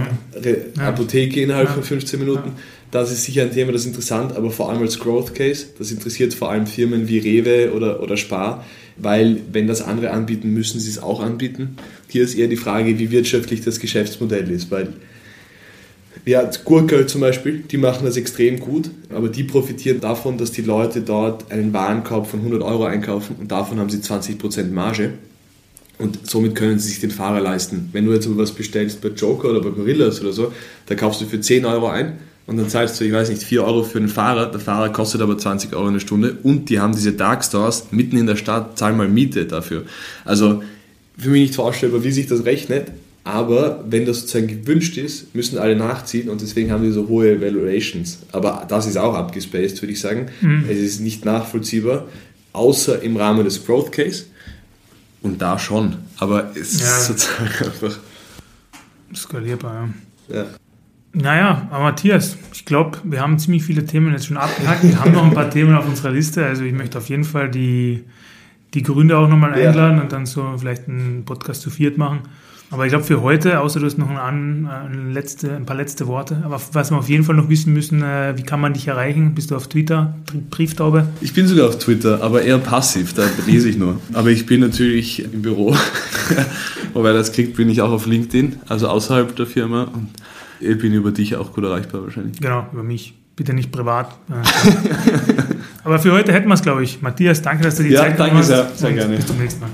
Ja. 0.77 0.87
Apotheke 0.87 1.41
innerhalb 1.41 1.69
ja. 1.69 1.73
von 1.73 1.83
15 1.83 2.19
Minuten. 2.19 2.51
Das 2.91 3.11
ist 3.11 3.23
sicher 3.23 3.43
ein 3.43 3.51
Thema, 3.51 3.71
das 3.71 3.81
ist 3.81 3.87
interessant, 3.87 4.35
aber 4.35 4.49
vor 4.49 4.69
allem 4.71 4.81
als 4.81 4.99
Growth 4.99 5.35
Case. 5.35 5.67
Das 5.77 5.91
interessiert 5.91 6.33
vor 6.33 6.49
allem 6.49 6.65
Firmen 6.65 7.07
wie 7.07 7.19
Rewe 7.19 7.71
oder, 7.73 8.01
oder 8.01 8.17
Spar, 8.17 8.65
weil 8.97 9.41
wenn 9.51 9.67
das 9.67 9.81
andere 9.81 10.09
anbieten, 10.09 10.51
müssen 10.51 10.79
sie 10.79 10.89
es 10.89 11.01
auch 11.01 11.21
anbieten. 11.21 11.77
Hier 12.07 12.23
ist 12.23 12.33
eher 12.35 12.47
die 12.47 12.57
Frage, 12.57 12.97
wie 12.97 13.11
wirtschaftlich 13.11 13.61
das 13.61 13.79
Geschäftsmodell 13.79 14.49
ist, 14.49 14.71
weil 14.71 14.93
ja, 16.25 16.49
Gurkel 16.65 17.07
zum 17.07 17.21
Beispiel, 17.21 17.59
die 17.59 17.77
machen 17.77 18.05
das 18.05 18.17
extrem 18.17 18.59
gut, 18.59 18.89
aber 19.13 19.29
die 19.29 19.43
profitieren 19.43 19.99
davon, 19.99 20.37
dass 20.37 20.51
die 20.51 20.61
Leute 20.61 21.01
dort 21.01 21.51
einen 21.51 21.73
Warenkorb 21.73 22.27
von 22.27 22.39
100 22.39 22.61
Euro 22.61 22.85
einkaufen 22.85 23.35
und 23.39 23.51
davon 23.51 23.79
haben 23.79 23.89
sie 23.89 23.97
20% 23.97 24.71
Marge. 24.71 25.13
Und 25.97 26.29
somit 26.29 26.55
können 26.55 26.79
sie 26.79 26.89
sich 26.89 27.01
den 27.01 27.11
Fahrer 27.11 27.41
leisten. 27.41 27.89
Wenn 27.91 28.05
du 28.05 28.13
jetzt 28.13 28.27
was 28.37 28.51
bestellst 28.51 29.01
bei 29.01 29.09
Joker 29.09 29.49
oder 29.49 29.61
bei 29.61 29.69
Gorillas 29.69 30.21
oder 30.21 30.31
so, 30.31 30.53
da 30.85 30.95
kaufst 30.95 31.19
du 31.19 31.25
für 31.25 31.41
10 31.41 31.65
Euro 31.65 31.89
ein 31.89 32.19
und 32.47 32.57
dann 32.57 32.69
zahlst 32.69 32.99
du, 32.99 33.03
ich 33.03 33.11
weiß 33.11 33.29
nicht, 33.29 33.43
4 33.43 33.65
Euro 33.65 33.83
für 33.83 33.99
den 33.99 34.07
Fahrer. 34.07 34.49
Der 34.49 34.61
Fahrer 34.61 34.89
kostet 34.93 35.21
aber 35.21 35.37
20 35.37 35.73
Euro 35.75 35.87
eine 35.87 35.99
Stunde 35.99 36.37
und 36.41 36.69
die 36.69 36.79
haben 36.79 36.93
diese 36.93 37.11
Dark 37.11 37.43
Stores 37.43 37.87
mitten 37.91 38.15
in 38.15 38.27
der 38.27 38.37
Stadt, 38.37 38.77
zahl 38.79 38.93
mal 38.93 39.09
Miete 39.09 39.45
dafür. 39.45 39.83
Also 40.23 40.63
für 41.17 41.29
mich 41.29 41.41
nicht 41.41 41.55
vorstellbar, 41.55 42.03
wie 42.05 42.11
sich 42.11 42.27
das 42.27 42.45
rechnet, 42.45 42.87
aber 43.23 43.83
wenn 43.87 44.05
das 44.05 44.21
sozusagen 44.21 44.47
gewünscht 44.47 44.97
ist, 44.97 45.35
müssen 45.35 45.57
alle 45.57 45.75
nachziehen 45.75 46.29
und 46.29 46.41
deswegen 46.41 46.71
haben 46.71 46.83
wir 46.83 46.91
so 46.91 47.07
hohe 47.07 47.39
Valuations. 47.41 48.19
Aber 48.31 48.65
das 48.67 48.87
ist 48.87 48.97
auch 48.97 49.13
abgespaced, 49.13 49.81
würde 49.81 49.93
ich 49.93 49.99
sagen. 49.99 50.27
Mhm. 50.41 50.65
Es 50.69 50.77
ist 50.77 50.99
nicht 51.01 51.25
nachvollziehbar, 51.25 52.07
außer 52.53 53.01
im 53.01 53.17
Rahmen 53.17 53.43
des 53.43 53.65
Growth 53.65 53.91
Case. 53.91 54.25
Und 55.21 55.41
da 55.41 55.59
schon. 55.59 55.97
Aber 56.17 56.51
es 56.55 56.79
ja. 56.79 56.85
ist 56.85 57.07
sozusagen 57.07 57.49
einfach. 57.65 57.99
Skalierbar, 59.13 59.89
ja. 60.29 60.35
ja. 60.35 60.45
Naja, 61.11 61.67
aber 61.71 61.85
Matthias, 61.85 62.37
ich 62.53 62.65
glaube, 62.65 62.99
wir 63.03 63.19
haben 63.19 63.39
ziemlich 63.39 63.63
viele 63.63 63.85
Themen 63.85 64.13
jetzt 64.13 64.27
schon 64.27 64.37
abgehakt. 64.37 64.83
Wir 64.83 64.99
haben 64.99 65.11
noch 65.11 65.25
ein 65.25 65.33
paar 65.33 65.49
Themen 65.51 65.75
auf 65.75 65.87
unserer 65.87 66.11
Liste. 66.11 66.45
Also 66.45 66.63
ich 66.63 66.73
möchte 66.73 66.99
auf 66.99 67.09
jeden 67.09 67.23
Fall 67.23 67.49
die, 67.49 68.05
die 68.73 68.83
Gründe 68.83 69.17
auch 69.17 69.27
nochmal 69.27 69.53
einladen 69.53 69.99
und 69.99 70.11
dann 70.11 70.25
so 70.25 70.55
vielleicht 70.57 70.87
einen 70.87 71.25
Podcast 71.25 71.61
zu 71.61 71.69
viert 71.69 71.97
machen. 71.97 72.21
Aber 72.71 72.85
ich 72.85 72.91
glaube 72.91 73.03
für 73.03 73.21
heute, 73.21 73.59
außer 73.59 73.79
du 73.79 73.85
hast 73.87 73.97
noch 73.97 74.09
ein, 74.09 74.67
ein, 74.67 75.11
letzte, 75.11 75.55
ein 75.55 75.65
paar 75.65 75.75
letzte 75.75 76.05
Worte, 76.05 76.43
aber 76.45 76.61
was 76.73 76.91
wir 76.91 76.97
auf 76.97 77.09
jeden 77.09 77.23
Fall 77.23 77.35
noch 77.35 77.49
wissen 77.49 77.73
müssen, 77.73 78.03
äh, 78.03 78.37
wie 78.37 78.43
kann 78.43 78.61
man 78.61 78.73
dich 78.73 78.87
erreichen? 78.87 79.33
Bist 79.33 79.49
du 79.49 79.55
auf 79.55 79.67
Twitter, 79.67 80.13
Brieftaube? 80.51 81.07
Ich 81.21 81.33
bin 81.33 81.47
sogar 81.47 81.69
auf 81.69 81.79
Twitter, 81.79 82.21
aber 82.21 82.43
eher 82.43 82.59
passiv, 82.59 83.13
da 83.13 83.23
lese 83.47 83.69
ich 83.69 83.77
nur. 83.77 83.99
Aber 84.13 84.29
ich 84.29 84.45
bin 84.45 84.61
natürlich 84.61 85.23
im 85.33 85.41
Büro, 85.41 85.75
wobei 86.93 87.11
das 87.11 87.31
kriegt, 87.31 87.55
bin 87.55 87.69
ich 87.69 87.81
auch 87.81 87.91
auf 87.91 88.05
LinkedIn, 88.05 88.57
also 88.67 88.87
außerhalb 88.87 89.35
der 89.35 89.47
Firma 89.47 89.83
und 89.83 90.09
ich 90.59 90.77
bin 90.77 90.93
über 90.93 91.11
dich 91.11 91.35
auch 91.37 91.53
gut 91.53 91.63
erreichbar 91.63 92.03
wahrscheinlich. 92.03 92.39
Genau, 92.39 92.67
über 92.71 92.83
mich. 92.83 93.15
Bitte 93.35 93.53
nicht 93.53 93.71
privat. 93.71 94.17
aber 95.83 95.97
für 95.97 96.11
heute 96.11 96.33
hätten 96.33 96.49
wir 96.49 96.55
es, 96.55 96.61
glaube 96.61 96.83
ich. 96.83 97.01
Matthias, 97.01 97.41
danke, 97.41 97.63
dass 97.63 97.77
du 97.77 97.83
die 97.83 97.91
ja, 97.91 98.01
Zeit 98.01 98.17
genommen 98.17 98.37
hast. 98.37 98.49
Ja, 98.49 98.57
danke 98.57 98.77
sehr, 98.77 98.87
sehr 98.89 98.97
gerne. 98.97 99.15
Bis 99.15 99.25
zum 99.27 99.37
nächsten 99.37 99.61
Mal. 99.61 99.69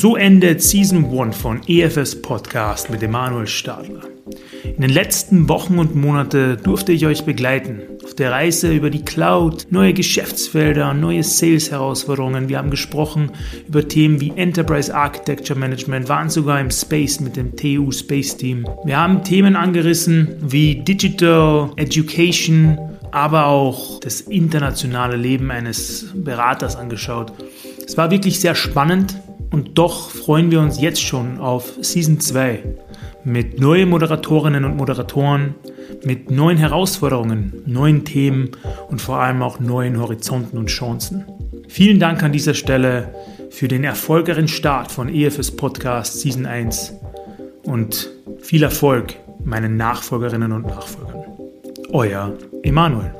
So 0.00 0.16
endet 0.16 0.62
Season 0.62 1.04
1 1.04 1.36
von 1.36 1.60
EFS 1.66 2.22
Podcast 2.22 2.88
mit 2.88 3.02
Emanuel 3.02 3.46
Stadler. 3.46 4.00
In 4.64 4.80
den 4.80 4.88
letzten 4.88 5.46
Wochen 5.50 5.78
und 5.78 5.94
Monaten 5.94 6.56
durfte 6.62 6.92
ich 6.92 7.04
euch 7.04 7.26
begleiten 7.26 7.82
auf 8.02 8.14
der 8.14 8.32
Reise 8.32 8.72
über 8.72 8.88
die 8.88 9.04
Cloud, 9.04 9.66
neue 9.68 9.92
Geschäftsfelder, 9.92 10.94
neue 10.94 11.22
Sales-Herausforderungen. 11.22 12.48
Wir 12.48 12.56
haben 12.56 12.70
gesprochen 12.70 13.32
über 13.68 13.86
Themen 13.86 14.22
wie 14.22 14.32
Enterprise 14.36 14.94
Architecture 14.94 15.58
Management, 15.58 16.08
waren 16.08 16.30
sogar 16.30 16.58
im 16.60 16.70
Space 16.70 17.20
mit 17.20 17.36
dem 17.36 17.54
TU 17.54 17.92
Space 17.92 18.38
Team. 18.38 18.66
Wir 18.86 18.96
haben 18.96 19.22
Themen 19.22 19.54
angerissen 19.54 20.28
wie 20.40 20.76
Digital 20.76 21.72
Education, 21.76 22.78
aber 23.10 23.48
auch 23.48 24.00
das 24.00 24.22
internationale 24.22 25.16
Leben 25.16 25.50
eines 25.50 26.10
Beraters 26.14 26.74
angeschaut. 26.74 27.34
Es 27.84 27.98
war 27.98 28.10
wirklich 28.10 28.40
sehr 28.40 28.54
spannend 28.54 29.14
und 29.50 29.78
doch 29.78 30.10
freuen 30.10 30.50
wir 30.50 30.60
uns 30.60 30.80
jetzt 30.80 31.02
schon 31.02 31.38
auf 31.38 31.74
Season 31.80 32.20
2 32.20 32.62
mit 33.24 33.60
neuen 33.60 33.88
Moderatorinnen 33.88 34.64
und 34.64 34.76
Moderatoren, 34.76 35.54
mit 36.04 36.30
neuen 36.30 36.56
Herausforderungen, 36.56 37.62
neuen 37.66 38.04
Themen 38.04 38.50
und 38.88 39.00
vor 39.00 39.16
allem 39.16 39.42
auch 39.42 39.60
neuen 39.60 40.00
Horizonten 40.00 40.56
und 40.56 40.66
Chancen. 40.66 41.24
Vielen 41.68 42.00
Dank 42.00 42.22
an 42.22 42.32
dieser 42.32 42.54
Stelle 42.54 43.14
für 43.50 43.68
den 43.68 43.84
erfolgreichen 43.84 44.48
Start 44.48 44.90
von 44.90 45.08
EFS 45.08 45.50
Podcast 45.50 46.20
Season 46.20 46.46
1 46.46 46.94
und 47.64 48.10
viel 48.40 48.62
Erfolg 48.62 49.14
meinen 49.44 49.76
Nachfolgerinnen 49.76 50.52
und 50.52 50.66
Nachfolgern. 50.66 51.24
Euer 51.92 52.32
Emanuel. 52.62 53.12